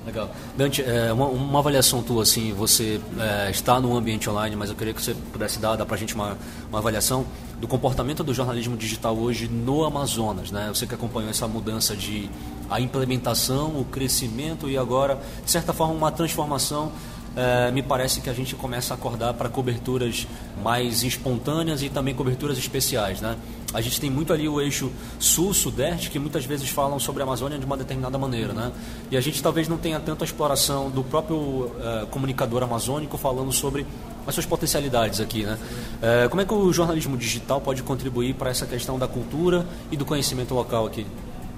Legal. 0.05 0.29
Dante, 0.57 0.81
é, 0.81 1.11
uma, 1.11 1.25
uma, 1.25 1.59
avaliação 1.59 2.01
tua, 2.01 2.23
assim, 2.23 2.53
você 2.53 2.99
é, 3.19 3.51
está 3.51 3.77
no 3.77 3.95
ambiente 3.95 4.29
online, 4.29 4.55
mas 4.55 4.69
eu 4.69 4.75
queria 4.75 4.93
que 4.93 5.01
você 5.01 5.13
pudesse 5.33 5.59
dar, 5.59 5.75
dar 5.75 5.85
para 5.85 5.95
a 5.95 5.99
gente 5.99 6.15
uma, 6.15 6.37
uma 6.69 6.79
avaliação 6.79 7.25
do 7.59 7.67
comportamento 7.67 8.23
do 8.23 8.33
jornalismo 8.33 8.77
digital 8.77 9.17
hoje 9.17 9.49
no 9.49 9.83
Amazonas, 9.83 10.49
né? 10.49 10.69
Você 10.73 10.87
que 10.87 10.95
acompanhou 10.95 11.29
essa 11.29 11.45
mudança 11.45 11.93
de 11.93 12.29
a 12.69 12.79
implementação, 12.79 13.79
o 13.79 13.85
crescimento 13.85 14.69
e 14.69 14.77
agora, 14.77 15.19
de 15.43 15.51
certa 15.51 15.73
forma, 15.73 15.93
uma 15.93 16.11
transformação 16.11 16.91
é, 17.37 17.71
me 17.71 17.83
parece 17.83 18.19
que 18.19 18.29
a 18.31 18.33
gente 18.33 18.55
começa 18.55 18.95
a 18.95 18.97
acordar 18.97 19.35
para 19.35 19.47
coberturas 19.47 20.27
mais 20.63 21.03
espontâneas 21.03 21.83
e 21.83 21.89
também 21.89 22.15
coberturas 22.15 22.57
especiais. 22.57 23.21
Né? 23.21 23.37
A 23.71 23.79
gente 23.79 24.01
tem 24.01 24.09
muito 24.09 24.33
ali 24.33 24.49
o 24.49 24.59
eixo 24.59 24.91
sul-sudeste 25.19 26.09
que 26.09 26.17
muitas 26.17 26.45
vezes 26.45 26.67
falam 26.69 26.99
sobre 26.99 27.21
a 27.21 27.25
Amazônia 27.25 27.59
de 27.59 27.65
uma 27.65 27.77
determinada 27.77 28.17
maneira. 28.17 28.53
Né? 28.53 28.71
E 29.11 29.15
a 29.17 29.21
gente 29.21 29.41
talvez 29.43 29.67
não 29.67 29.77
tenha 29.77 29.99
tanta 29.99 30.25
exploração 30.25 30.89
do 30.89 31.03
próprio 31.03 31.71
é, 31.79 32.07
comunicador 32.07 32.63
amazônico 32.63 33.17
falando 33.19 33.51
sobre 33.51 33.85
as 34.25 34.33
suas 34.33 34.47
potencialidades 34.47 35.19
aqui. 35.21 35.43
Né? 35.43 35.59
É, 36.01 36.27
como 36.27 36.41
é 36.41 36.45
que 36.45 36.53
o 36.55 36.73
jornalismo 36.73 37.15
digital 37.15 37.61
pode 37.61 37.83
contribuir 37.83 38.33
para 38.33 38.49
essa 38.49 38.65
questão 38.65 38.97
da 38.97 39.07
cultura 39.07 39.63
e 39.91 39.95
do 39.95 40.05
conhecimento 40.05 40.55
local 40.55 40.87
aqui? 40.87 41.05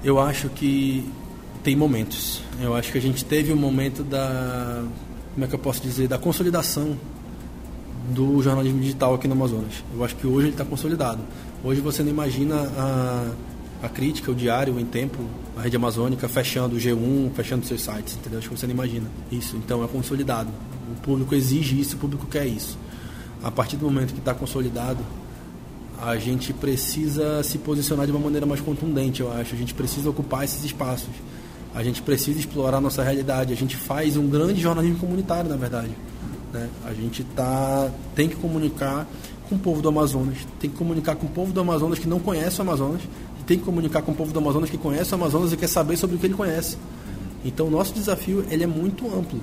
Eu 0.03 0.19
acho 0.19 0.49
que 0.49 1.09
tem 1.63 1.75
momentos. 1.75 2.41
Eu 2.61 2.73
acho 2.73 2.91
que 2.91 2.97
a 2.97 3.01
gente 3.01 3.25
teve 3.25 3.51
um 3.51 3.57
momento 3.57 4.03
da 4.03 4.83
como 5.33 5.45
é 5.45 5.47
que 5.47 5.55
eu 5.55 5.59
posso 5.59 5.81
dizer, 5.81 6.07
da 6.07 6.17
consolidação 6.17 6.97
do 8.09 8.41
jornalismo 8.41 8.79
digital 8.79 9.13
aqui 9.13 9.27
no 9.27 9.33
Amazonas. 9.33 9.83
Eu 9.93 10.03
acho 10.03 10.15
que 10.15 10.25
hoje 10.25 10.47
ele 10.47 10.53
está 10.53 10.65
consolidado. 10.65 11.21
Hoje 11.63 11.79
você 11.81 12.01
não 12.01 12.09
imagina 12.09 12.55
a, 12.55 13.31
a 13.83 13.89
crítica, 13.89 14.31
o 14.31 14.35
diário, 14.35 14.73
o 14.73 14.79
Em 14.79 14.85
Tempo, 14.85 15.17
a 15.57 15.61
Rede 15.61 15.75
Amazônica 15.75 16.27
fechando 16.27 16.75
o 16.75 16.79
G1, 16.79 17.31
fechando 17.33 17.65
seus 17.65 17.81
sites, 17.81 18.15
entendeu? 18.15 18.39
Acho 18.39 18.49
que 18.49 18.57
você 18.57 18.65
não 18.65 18.73
imagina 18.73 19.07
isso. 19.31 19.55
Então 19.57 19.83
é 19.83 19.87
consolidado. 19.87 20.49
O 20.91 21.01
público 21.01 21.35
exige 21.35 21.79
isso, 21.79 21.95
o 21.95 21.99
público 21.99 22.25
quer 22.25 22.45
isso. 22.45 22.77
A 23.43 23.51
partir 23.51 23.77
do 23.77 23.85
momento 23.85 24.13
que 24.13 24.19
está 24.19 24.33
consolidado, 24.33 24.99
a 26.01 26.17
gente 26.17 26.53
precisa 26.53 27.43
se 27.43 27.57
posicionar 27.57 28.05
de 28.05 28.11
uma 28.11 28.21
maneira 28.21 28.45
mais 28.45 28.61
contundente, 28.61 29.21
eu 29.21 29.31
acho. 29.31 29.53
A 29.53 29.57
gente 29.57 29.73
precisa 29.73 30.09
ocupar 30.09 30.43
esses 30.43 30.63
espaços. 30.63 31.09
A 31.75 31.83
gente 31.83 32.01
precisa 32.01 32.39
explorar 32.39 32.77
a 32.77 32.81
nossa 32.81 33.03
realidade. 33.03 33.53
A 33.53 33.55
gente 33.55 33.75
faz 33.75 34.15
um 34.15 34.27
grande 34.27 34.61
jornalismo 34.61 34.97
comunitário, 34.97 35.49
na 35.49 35.57
verdade. 35.57 35.91
Né? 36.53 36.69
A 36.85 36.93
gente 36.93 37.23
tá, 37.35 37.91
tem 38.15 38.29
que 38.29 38.35
comunicar 38.35 39.07
com 39.49 39.55
o 39.55 39.59
povo 39.59 39.81
do 39.81 39.89
Amazonas, 39.89 40.37
tem 40.59 40.69
que 40.69 40.77
comunicar 40.77 41.15
com 41.15 41.25
o 41.25 41.29
povo 41.29 41.51
do 41.51 41.59
Amazonas 41.59 41.97
que 41.97 42.07
não 42.07 42.19
conhece 42.19 42.59
o 42.59 42.61
Amazonas, 42.61 43.01
tem 43.47 43.57
que 43.57 43.65
comunicar 43.65 44.03
com 44.03 44.11
o 44.11 44.15
povo 44.15 44.31
do 44.31 44.37
Amazonas 44.37 44.69
que 44.69 44.77
conhece 44.77 45.11
o 45.11 45.15
Amazonas 45.15 45.51
e 45.51 45.57
quer 45.57 45.67
saber 45.67 45.97
sobre 45.97 46.15
o 46.15 46.19
que 46.19 46.27
ele 46.27 46.35
conhece. 46.35 46.77
Então, 47.43 47.67
o 47.67 47.71
nosso 47.71 47.93
desafio 47.93 48.45
ele 48.49 48.63
é 48.63 48.67
muito 48.67 49.07
amplo. 49.07 49.39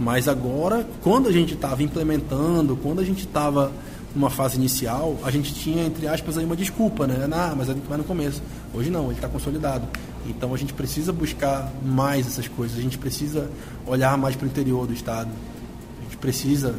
Mas 0.00 0.26
agora, 0.26 0.86
quando 1.00 1.28
a 1.28 1.32
gente 1.32 1.54
estava 1.54 1.82
implementando, 1.82 2.76
quando 2.76 3.00
a 3.00 3.04
gente 3.04 3.20
estava 3.20 3.70
numa 4.16 4.30
fase 4.30 4.56
inicial, 4.56 5.18
a 5.22 5.30
gente 5.30 5.54
tinha, 5.54 5.84
entre 5.84 6.08
aspas, 6.08 6.38
aí 6.38 6.44
uma 6.44 6.56
desculpa, 6.56 7.06
né? 7.06 7.28
Ah, 7.30 7.54
mas 7.56 7.68
vai 7.68 7.98
no 7.98 8.04
começo. 8.04 8.42
Hoje 8.72 8.90
não, 8.90 9.04
ele 9.04 9.14
está 9.14 9.28
consolidado. 9.28 9.86
Então 10.26 10.54
a 10.54 10.56
gente 10.56 10.72
precisa 10.72 11.12
buscar 11.12 11.70
mais 11.84 12.26
essas 12.26 12.48
coisas, 12.48 12.78
a 12.78 12.80
gente 12.80 12.96
precisa 12.96 13.50
olhar 13.86 14.16
mais 14.16 14.34
para 14.34 14.46
o 14.46 14.48
interior 14.48 14.86
do 14.86 14.94
Estado, 14.94 15.30
a 16.00 16.04
gente 16.04 16.16
precisa 16.16 16.74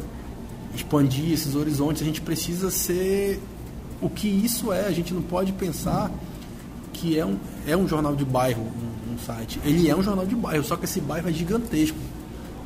expandir 0.74 1.32
esses 1.32 1.54
horizontes, 1.54 2.02
a 2.02 2.04
gente 2.04 2.20
precisa 2.20 2.70
ser 2.70 3.40
o 4.02 4.10
que 4.10 4.28
isso 4.28 4.72
é, 4.72 4.86
a 4.86 4.90
gente 4.90 5.14
não 5.14 5.22
pode 5.22 5.52
pensar 5.52 6.10
que 6.92 7.18
é 7.18 7.24
um, 7.24 7.38
é 7.66 7.76
um 7.76 7.86
jornal 7.86 8.16
de 8.16 8.24
bairro, 8.24 8.62
um, 8.62 9.14
um 9.14 9.18
site. 9.18 9.60
Ele 9.64 9.88
é 9.88 9.96
um 9.96 10.02
jornal 10.02 10.26
de 10.26 10.34
bairro, 10.34 10.64
só 10.64 10.76
que 10.76 10.84
esse 10.84 11.00
bairro 11.00 11.28
é 11.28 11.32
gigantesco 11.32 11.98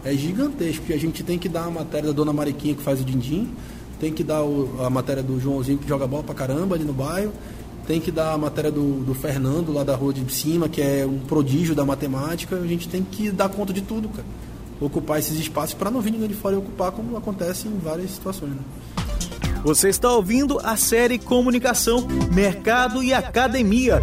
é 0.04 0.14
gigantesco. 0.14 0.84
E 0.88 0.92
a 0.92 0.98
gente 0.98 1.22
tem 1.22 1.38
que 1.38 1.48
dar 1.48 1.64
a 1.64 1.70
matéria 1.70 2.08
da 2.08 2.12
dona 2.12 2.32
Mariquinha 2.32 2.74
que 2.74 2.82
faz 2.82 3.00
o 3.00 3.04
din-din, 3.04 3.50
tem 4.02 4.12
que 4.12 4.24
dar 4.24 4.42
o, 4.42 4.84
a 4.84 4.90
matéria 4.90 5.22
do 5.22 5.38
Joãozinho 5.38 5.78
que 5.78 5.88
joga 5.88 6.08
bola 6.08 6.24
pra 6.24 6.34
caramba 6.34 6.74
ali 6.74 6.82
no 6.82 6.92
bairro, 6.92 7.32
tem 7.86 8.00
que 8.00 8.10
dar 8.10 8.32
a 8.32 8.38
matéria 8.38 8.68
do, 8.68 9.04
do 9.04 9.14
Fernando 9.14 9.72
lá 9.72 9.84
da 9.84 9.94
rua 9.94 10.12
de 10.12 10.28
cima, 10.32 10.68
que 10.68 10.82
é 10.82 11.06
um 11.06 11.20
prodígio 11.20 11.72
da 11.72 11.84
matemática. 11.84 12.56
A 12.56 12.66
gente 12.66 12.88
tem 12.88 13.04
que 13.04 13.30
dar 13.30 13.48
conta 13.48 13.72
de 13.72 13.80
tudo, 13.80 14.08
cara. 14.08 14.26
Ocupar 14.80 15.20
esses 15.20 15.38
espaços 15.38 15.74
para 15.74 15.88
não 15.88 16.00
vir 16.00 16.10
ninguém 16.10 16.26
de 16.26 16.34
fora 16.34 16.56
e 16.56 16.58
ocupar, 16.58 16.90
como 16.90 17.16
acontece 17.16 17.68
em 17.68 17.78
várias 17.78 18.10
situações. 18.10 18.50
Né? 18.50 18.62
Você 19.62 19.88
está 19.88 20.10
ouvindo 20.10 20.58
a 20.64 20.76
série 20.76 21.16
Comunicação, 21.16 22.04
Mercado 22.32 23.04
e 23.04 23.14
Academia 23.14 24.02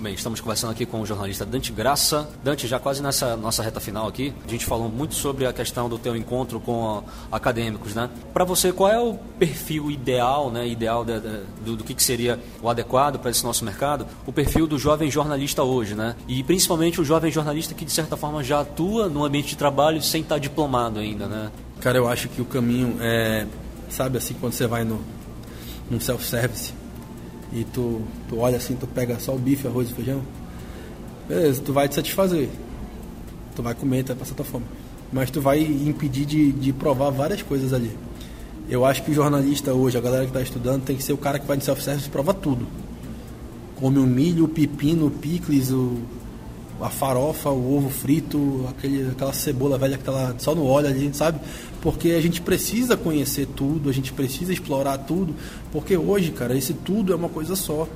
muito 0.00 0.04
bem, 0.04 0.14
estamos 0.14 0.40
conversando 0.40 0.70
aqui 0.70 0.86
com 0.86 1.02
o 1.02 1.04
jornalista 1.04 1.44
Dante 1.44 1.70
Graça. 1.72 2.26
Dante, 2.42 2.66
já 2.66 2.78
quase 2.78 3.02
nessa 3.02 3.36
nossa 3.36 3.62
reta 3.62 3.80
final 3.80 4.08
aqui, 4.08 4.32
a 4.46 4.50
gente 4.50 4.64
falou 4.64 4.88
muito 4.88 5.14
sobre 5.14 5.44
a 5.44 5.52
questão 5.52 5.90
do 5.90 5.98
teu 5.98 6.16
encontro 6.16 6.58
com 6.58 7.04
acadêmicos, 7.30 7.94
né? 7.94 8.08
Para 8.32 8.42
você, 8.42 8.72
qual 8.72 8.90
é 8.90 8.98
o 8.98 9.14
perfil 9.38 9.90
ideal, 9.90 10.50
né? 10.50 10.66
Ideal 10.66 11.04
de, 11.04 11.20
de, 11.20 11.40
do, 11.62 11.76
do 11.76 11.84
que, 11.84 11.92
que 11.92 12.02
seria 12.02 12.40
o 12.62 12.70
adequado 12.70 13.18
para 13.18 13.30
esse 13.30 13.44
nosso 13.44 13.62
mercado? 13.62 14.06
O 14.26 14.32
perfil 14.32 14.66
do 14.66 14.78
jovem 14.78 15.10
jornalista 15.10 15.62
hoje, 15.62 15.94
né? 15.94 16.16
E 16.26 16.42
principalmente 16.42 16.98
o 16.98 17.04
jovem 17.04 17.30
jornalista 17.30 17.74
que 17.74 17.84
de 17.84 17.92
certa 17.92 18.16
forma 18.16 18.42
já 18.42 18.60
atua 18.60 19.06
no 19.06 19.22
ambiente 19.22 19.48
de 19.48 19.56
trabalho 19.56 20.00
sem 20.00 20.22
estar 20.22 20.38
diplomado 20.38 20.98
ainda, 20.98 21.26
né? 21.26 21.50
Cara, 21.78 21.98
eu 21.98 22.08
acho 22.08 22.26
que 22.30 22.40
o 22.40 22.46
caminho 22.46 22.96
é, 23.02 23.46
sabe 23.90 24.16
assim, 24.16 24.34
quando 24.40 24.54
você 24.54 24.66
vai 24.66 24.82
no, 24.82 24.98
num 25.90 26.00
self-service 26.00 26.79
e 27.52 27.64
tu, 27.64 28.02
tu 28.28 28.38
olha 28.38 28.56
assim, 28.56 28.76
tu 28.76 28.86
pega 28.86 29.18
só 29.18 29.34
o 29.34 29.38
bife, 29.38 29.66
arroz 29.66 29.90
e 29.90 29.94
feijão, 29.94 30.22
beleza, 31.28 31.60
tu 31.62 31.72
vai 31.72 31.88
te 31.88 31.94
satisfazer. 31.94 32.48
Tu 33.54 33.62
vai 33.62 33.74
comer, 33.74 34.04
tu 34.04 34.08
vai 34.08 34.16
passar 34.16 34.34
tua 34.34 34.44
fome. 34.44 34.64
Mas 35.12 35.30
tu 35.30 35.40
vai 35.40 35.60
impedir 35.60 36.24
de, 36.24 36.52
de 36.52 36.72
provar 36.72 37.10
várias 37.10 37.42
coisas 37.42 37.72
ali. 37.72 37.90
Eu 38.68 38.84
acho 38.84 39.02
que 39.02 39.10
o 39.10 39.14
jornalista 39.14 39.74
hoje, 39.74 39.98
a 39.98 40.00
galera 40.00 40.22
que 40.22 40.30
está 40.30 40.40
estudando, 40.40 40.84
tem 40.84 40.96
que 40.96 41.02
ser 41.02 41.12
o 41.12 41.18
cara 41.18 41.38
que 41.38 41.46
vai 41.46 41.56
no 41.56 41.62
self-service 41.62 42.06
e 42.06 42.10
prova 42.10 42.32
tudo. 42.32 42.66
Come 43.76 43.98
o 43.98 44.06
milho, 44.06 44.44
o 44.44 44.48
pepino, 44.48 45.06
o 45.06 45.10
picles, 45.10 45.72
o, 45.72 45.96
a 46.80 46.88
farofa, 46.88 47.50
o 47.50 47.76
ovo 47.76 47.90
frito, 47.90 48.66
aquele, 48.68 49.10
aquela 49.10 49.32
cebola 49.32 49.78
velha 49.78 49.98
que 49.98 50.04
tá 50.04 50.34
só 50.38 50.54
no 50.54 50.66
óleo 50.66 50.88
ali, 50.88 51.10
sabe? 51.12 51.40
Porque 51.80 52.10
a 52.10 52.20
gente 52.20 52.40
precisa 52.40 52.96
conhecer 52.96 53.46
tudo, 53.46 53.88
a 53.88 53.92
gente 53.92 54.12
precisa 54.12 54.52
explorar 54.52 54.98
tudo, 54.98 55.34
porque 55.72 55.96
hoje, 55.96 56.30
cara, 56.30 56.56
esse 56.56 56.72
tudo 56.72 57.12
é 57.12 57.16
uma 57.16 57.28
coisa 57.28 57.56
só. 57.56 57.88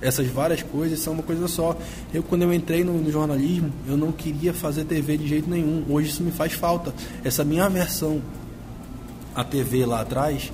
Essas 0.00 0.28
várias 0.28 0.62
coisas 0.62 1.00
são 1.00 1.14
uma 1.14 1.22
coisa 1.22 1.48
só. 1.48 1.76
Eu, 2.14 2.22
quando 2.22 2.42
eu 2.42 2.54
entrei 2.54 2.84
no, 2.84 2.94
no 2.94 3.10
jornalismo, 3.10 3.72
eu 3.86 3.96
não 3.96 4.12
queria 4.12 4.54
fazer 4.54 4.84
TV 4.84 5.16
de 5.16 5.26
jeito 5.26 5.50
nenhum. 5.50 5.84
Hoje 5.88 6.10
isso 6.10 6.22
me 6.22 6.30
faz 6.30 6.52
falta. 6.52 6.94
Essa 7.24 7.44
minha 7.44 7.64
aversão 7.64 8.22
à 9.34 9.42
TV 9.42 9.84
lá 9.84 10.00
atrás, 10.00 10.52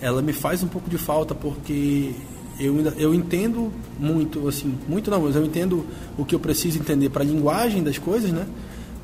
ela 0.00 0.22
me 0.22 0.32
faz 0.32 0.62
um 0.62 0.68
pouco 0.68 0.88
de 0.88 0.96
falta, 0.96 1.34
porque 1.34 2.14
eu, 2.58 2.74
eu 2.96 3.14
entendo 3.14 3.72
muito, 3.98 4.48
assim, 4.48 4.74
muito 4.88 5.10
não, 5.10 5.22
mas 5.22 5.36
eu 5.36 5.44
entendo 5.44 5.86
o 6.16 6.24
que 6.24 6.34
eu 6.34 6.40
preciso 6.40 6.78
entender 6.78 7.08
para 7.08 7.22
a 7.22 7.26
linguagem 7.26 7.82
das 7.82 7.98
coisas, 7.98 8.32
né? 8.32 8.46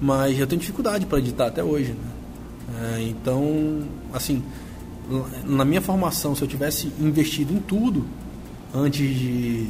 Mas 0.01 0.39
eu 0.39 0.47
tenho 0.47 0.61
dificuldade 0.61 1.07
para 1.07 1.19
editar 1.19 1.47
até 1.47 1.63
hoje, 1.63 1.93
né? 1.93 2.15
É, 2.97 3.03
então, 3.03 3.83
assim, 4.13 4.43
na 5.45 5.65
minha 5.65 5.81
formação, 5.81 6.35
se 6.35 6.43
eu 6.43 6.49
tivesse 6.49 6.91
investido 6.99 7.53
em 7.53 7.59
tudo 7.59 8.05
antes 8.75 9.17
de, 9.17 9.69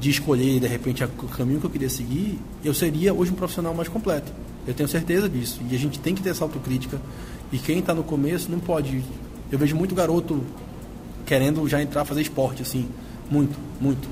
de 0.00 0.10
escolher, 0.10 0.58
de 0.58 0.66
repente, 0.66 1.04
o 1.04 1.28
caminho 1.28 1.60
que 1.60 1.66
eu 1.66 1.70
queria 1.70 1.88
seguir, 1.88 2.38
eu 2.64 2.74
seria 2.74 3.14
hoje 3.14 3.30
um 3.30 3.34
profissional 3.34 3.74
mais 3.74 3.88
completo. 3.88 4.32
Eu 4.66 4.74
tenho 4.74 4.88
certeza 4.88 5.28
disso. 5.28 5.60
E 5.70 5.74
a 5.74 5.78
gente 5.78 5.98
tem 5.98 6.14
que 6.14 6.22
ter 6.22 6.30
essa 6.30 6.44
autocrítica. 6.44 7.00
E 7.52 7.58
quem 7.58 7.78
está 7.78 7.94
no 7.94 8.02
começo 8.02 8.50
não 8.50 8.58
pode. 8.58 9.02
Eu 9.50 9.58
vejo 9.58 9.76
muito 9.76 9.94
garoto 9.94 10.42
querendo 11.28 11.68
já 11.68 11.82
entrar 11.82 12.06
fazer 12.06 12.22
esporte, 12.22 12.62
assim, 12.62 12.88
muito, 13.30 13.56
muito. 13.78 14.08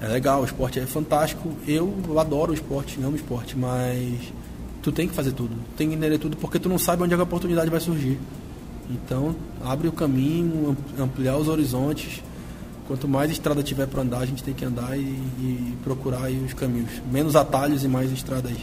É 0.00 0.08
legal, 0.08 0.40
o 0.40 0.44
esporte 0.46 0.80
é 0.80 0.86
fantástico. 0.86 1.52
Eu 1.66 1.92
adoro 2.18 2.52
o 2.52 2.54
esporte, 2.54 2.98
amo 3.00 3.12
o 3.12 3.16
esporte, 3.16 3.56
mas 3.56 4.32
tu 4.82 4.90
tem 4.90 5.06
que 5.06 5.14
fazer 5.14 5.32
tudo, 5.32 5.54
tem 5.76 5.90
que 5.90 5.94
entender 5.94 6.18
tudo, 6.18 6.38
porque 6.38 6.58
tu 6.58 6.68
não 6.68 6.78
sabe 6.78 7.02
onde 7.02 7.12
a 7.12 7.22
oportunidade 7.22 7.68
vai 7.68 7.80
surgir. 7.80 8.18
Então, 8.88 9.36
abre 9.62 9.88
o 9.88 9.92
caminho, 9.92 10.74
ampliar 10.98 11.36
os 11.36 11.48
horizontes. 11.48 12.22
Quanto 12.86 13.06
mais 13.06 13.30
estrada 13.30 13.62
tiver 13.62 13.86
para 13.86 14.00
andar, 14.00 14.20
a 14.20 14.26
gente 14.26 14.42
tem 14.42 14.54
que 14.54 14.64
andar 14.64 14.96
e, 14.96 15.02
e 15.02 15.76
procurar 15.84 16.30
os 16.30 16.54
caminhos. 16.54 16.90
Menos 17.12 17.36
atalhos 17.36 17.84
e 17.84 17.88
mais 17.88 18.10
estradas 18.10 18.56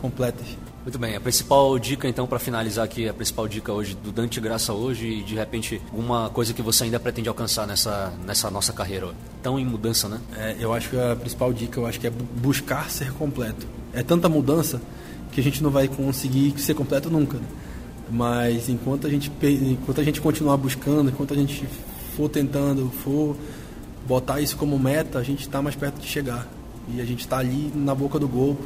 completas. 0.00 0.46
Muito 0.84 0.98
bem, 0.98 1.16
a 1.16 1.20
principal 1.20 1.78
dica 1.78 2.06
então 2.06 2.26
para 2.26 2.38
finalizar 2.38 2.84
aqui, 2.84 3.08
a 3.08 3.14
principal 3.14 3.48
dica 3.48 3.72
hoje 3.72 3.94
do 3.94 4.12
Dante 4.12 4.38
Graça 4.38 4.74
hoje 4.74 5.06
e 5.06 5.22
de 5.22 5.34
repente 5.34 5.80
uma 5.94 6.28
coisa 6.28 6.52
que 6.52 6.60
você 6.60 6.84
ainda 6.84 7.00
pretende 7.00 7.26
alcançar 7.26 7.66
nessa, 7.66 8.12
nessa 8.26 8.50
nossa 8.50 8.70
carreira 8.70 9.14
tão 9.42 9.58
em 9.58 9.64
mudança, 9.64 10.10
né? 10.10 10.20
É, 10.36 10.56
eu 10.60 10.74
acho 10.74 10.90
que 10.90 11.00
a 11.00 11.16
principal 11.16 11.54
dica 11.54 11.80
eu 11.80 11.86
acho 11.86 11.98
que 11.98 12.06
é 12.06 12.10
buscar 12.10 12.90
ser 12.90 13.10
completo. 13.14 13.66
É 13.94 14.02
tanta 14.02 14.28
mudança 14.28 14.78
que 15.32 15.40
a 15.40 15.42
gente 15.42 15.62
não 15.62 15.70
vai 15.70 15.88
conseguir 15.88 16.52
ser 16.60 16.74
completo 16.74 17.08
nunca. 17.08 17.38
Né? 17.38 17.46
Mas 18.10 18.68
enquanto 18.68 19.06
a 19.06 19.10
gente 19.10 19.32
enquanto 19.42 20.02
a 20.02 20.04
gente 20.04 20.20
continuar 20.20 20.58
buscando, 20.58 21.08
enquanto 21.08 21.32
a 21.32 21.36
gente 21.36 21.66
for 22.14 22.28
tentando, 22.28 22.90
for 23.02 23.34
botar 24.06 24.38
isso 24.38 24.54
como 24.58 24.78
meta, 24.78 25.18
a 25.18 25.22
gente 25.22 25.40
está 25.40 25.62
mais 25.62 25.74
perto 25.74 25.98
de 25.98 26.06
chegar. 26.06 26.46
E 26.92 27.00
a 27.00 27.04
gente 27.04 27.20
está 27.20 27.38
ali 27.38 27.72
na 27.74 27.94
boca 27.94 28.18
do 28.18 28.28
gol, 28.28 28.56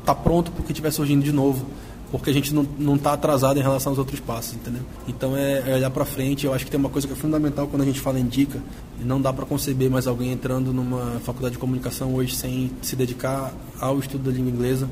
está 0.00 0.14
pronto 0.14 0.50
para 0.50 0.62
o 0.62 0.64
que 0.64 0.72
estiver 0.72 0.90
surgindo 0.90 1.22
de 1.22 1.32
novo. 1.32 1.66
Porque 2.10 2.30
a 2.30 2.32
gente 2.32 2.54
não 2.54 2.94
está 2.94 3.12
atrasado 3.12 3.58
em 3.58 3.62
relação 3.62 3.90
aos 3.90 3.98
outros 3.98 4.20
passos, 4.20 4.54
entendeu? 4.54 4.82
Então 5.08 5.36
é, 5.36 5.70
é 5.70 5.74
olhar 5.74 5.90
para 5.90 6.04
frente. 6.04 6.46
Eu 6.46 6.54
acho 6.54 6.64
que 6.64 6.70
tem 6.70 6.78
uma 6.78 6.88
coisa 6.88 7.06
que 7.06 7.12
é 7.12 7.16
fundamental 7.16 7.66
quando 7.66 7.82
a 7.82 7.84
gente 7.84 8.00
fala 8.00 8.18
em 8.18 8.24
dica. 8.24 8.62
Não 9.04 9.20
dá 9.20 9.32
para 9.32 9.44
conceber 9.44 9.90
mais 9.90 10.06
alguém 10.06 10.30
entrando 10.30 10.72
numa 10.72 11.20
faculdade 11.24 11.54
de 11.54 11.58
comunicação 11.58 12.14
hoje 12.14 12.34
sem 12.34 12.70
se 12.80 12.94
dedicar 12.94 13.52
ao 13.80 13.98
estudo 13.98 14.30
da 14.30 14.30
língua 14.30 14.52
inglesa, 14.52 14.88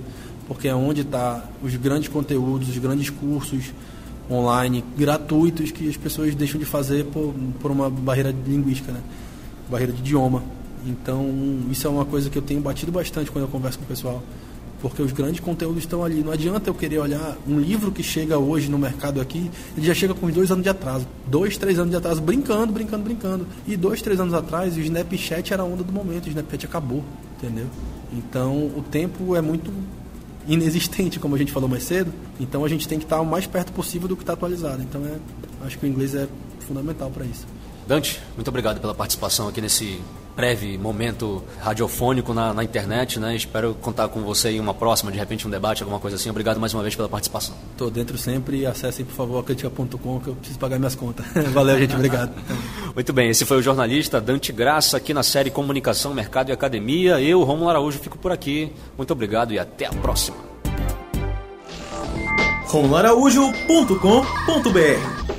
porque 0.48 0.66
é 0.66 0.74
onde 0.74 1.02
está 1.02 1.44
os 1.62 1.76
grandes 1.76 2.08
conteúdos, 2.08 2.68
os 2.68 2.78
grandes 2.78 3.10
cursos 3.10 3.72
online 4.30 4.84
gratuitos 4.96 5.70
que 5.70 5.88
as 5.88 5.96
pessoas 5.96 6.34
deixam 6.34 6.58
de 6.58 6.64
fazer 6.64 7.04
por, 7.06 7.34
por 7.60 7.70
uma 7.70 7.88
barreira 7.90 8.34
linguística, 8.46 8.90
né? 8.90 9.00
barreira 9.70 9.92
de 9.92 10.00
idioma. 10.00 10.42
Então, 10.86 11.26
isso 11.70 11.86
é 11.86 11.90
uma 11.90 12.04
coisa 12.04 12.28
que 12.28 12.36
eu 12.36 12.42
tenho 12.42 12.60
batido 12.60 12.92
bastante 12.92 13.30
quando 13.30 13.44
eu 13.44 13.48
converso 13.48 13.78
com 13.78 13.84
o 13.84 13.88
pessoal. 13.88 14.22
Porque 14.80 15.00
os 15.00 15.12
grandes 15.12 15.40
conteúdos 15.40 15.82
estão 15.82 16.04
ali. 16.04 16.22
Não 16.22 16.30
adianta 16.30 16.68
eu 16.68 16.74
querer 16.74 16.98
olhar 16.98 17.38
um 17.48 17.58
livro 17.58 17.90
que 17.90 18.02
chega 18.02 18.36
hoje 18.36 18.68
no 18.68 18.78
mercado 18.78 19.18
aqui, 19.18 19.50
ele 19.76 19.86
já 19.86 19.94
chega 19.94 20.12
com 20.12 20.28
dois 20.30 20.50
anos 20.50 20.62
de 20.62 20.68
atraso. 20.68 21.06
Dois, 21.26 21.56
três 21.56 21.78
anos 21.78 21.90
de 21.90 21.96
atraso, 21.96 22.20
brincando, 22.20 22.70
brincando, 22.70 23.02
brincando. 23.02 23.46
E 23.66 23.78
dois, 23.78 24.02
três 24.02 24.20
anos 24.20 24.34
atrás, 24.34 24.76
o 24.76 24.80
Snapchat 24.80 25.54
era 25.54 25.62
a 25.62 25.64
onda 25.64 25.82
do 25.82 25.90
momento, 25.90 26.26
o 26.26 26.28
Snapchat 26.28 26.66
acabou, 26.66 27.02
entendeu? 27.38 27.66
Então, 28.12 28.66
o 28.76 28.84
tempo 28.90 29.34
é 29.34 29.40
muito 29.40 29.72
inexistente, 30.46 31.18
como 31.18 31.34
a 31.34 31.38
gente 31.38 31.50
falou 31.50 31.68
mais 31.68 31.84
cedo. 31.84 32.12
Então, 32.38 32.62
a 32.62 32.68
gente 32.68 32.86
tem 32.86 32.98
que 32.98 33.06
estar 33.06 33.22
o 33.22 33.26
mais 33.26 33.46
perto 33.46 33.72
possível 33.72 34.06
do 34.06 34.14
que 34.14 34.22
está 34.22 34.34
atualizado. 34.34 34.82
Então, 34.82 35.00
é, 35.06 35.16
acho 35.66 35.78
que 35.78 35.86
o 35.86 35.88
inglês 35.88 36.14
é 36.14 36.28
fundamental 36.60 37.10
para 37.10 37.24
isso. 37.24 37.46
Dante, 37.86 38.20
muito 38.34 38.48
obrigado 38.48 38.80
pela 38.80 38.94
participação 38.94 39.48
aqui 39.48 39.62
nesse 39.62 39.98
breve 40.36 40.76
momento 40.76 41.42
radiofônico 41.60 42.34
na, 42.34 42.52
na, 42.52 42.64
internet, 42.64 43.20
né? 43.20 43.36
Espero 43.36 43.74
contar 43.80 44.08
com 44.08 44.22
você 44.22 44.50
em 44.50 44.60
uma 44.60 44.74
próxima, 44.74 45.12
de 45.12 45.18
repente 45.18 45.46
um 45.46 45.50
debate, 45.50 45.82
alguma 45.82 46.00
coisa 46.00 46.16
assim. 46.16 46.30
Obrigado 46.30 46.58
mais 46.58 46.74
uma 46.74 46.82
vez 46.82 46.96
pela 46.96 47.08
participação. 47.08 47.54
Estou 47.72 47.90
dentro 47.90 48.18
sempre 48.18 48.58
e 48.58 48.66
acessem, 48.66 49.04
por 49.04 49.14
favor, 49.14 49.40
a 49.40 49.42
crítica.com 49.42 50.20
que 50.20 50.28
eu 50.28 50.34
preciso 50.34 50.58
pagar 50.58 50.78
minhas 50.78 50.94
contas. 50.94 51.26
Valeu, 51.52 51.78
gente. 51.78 51.94
Obrigado. 51.94 52.32
Muito 52.94 53.12
bem, 53.12 53.30
esse 53.30 53.44
foi 53.44 53.58
o 53.58 53.62
jornalista 53.62 54.20
Dante 54.20 54.52
Graça 54.52 54.96
aqui 54.96 55.12
na 55.14 55.22
série 55.22 55.50
Comunicação, 55.50 56.14
Mercado 56.14 56.50
e 56.50 56.52
Academia. 56.52 57.20
Eu, 57.20 57.42
Romulo 57.42 57.70
Araújo, 57.70 57.98
fico 57.98 58.18
por 58.18 58.32
aqui. 58.32 58.72
Muito 58.96 59.12
obrigado 59.12 59.52
e 59.52 59.58
até 59.58 59.86
a 59.86 59.90
próxima. 59.90 60.36
RomuloAraújo.com.br 62.66 65.33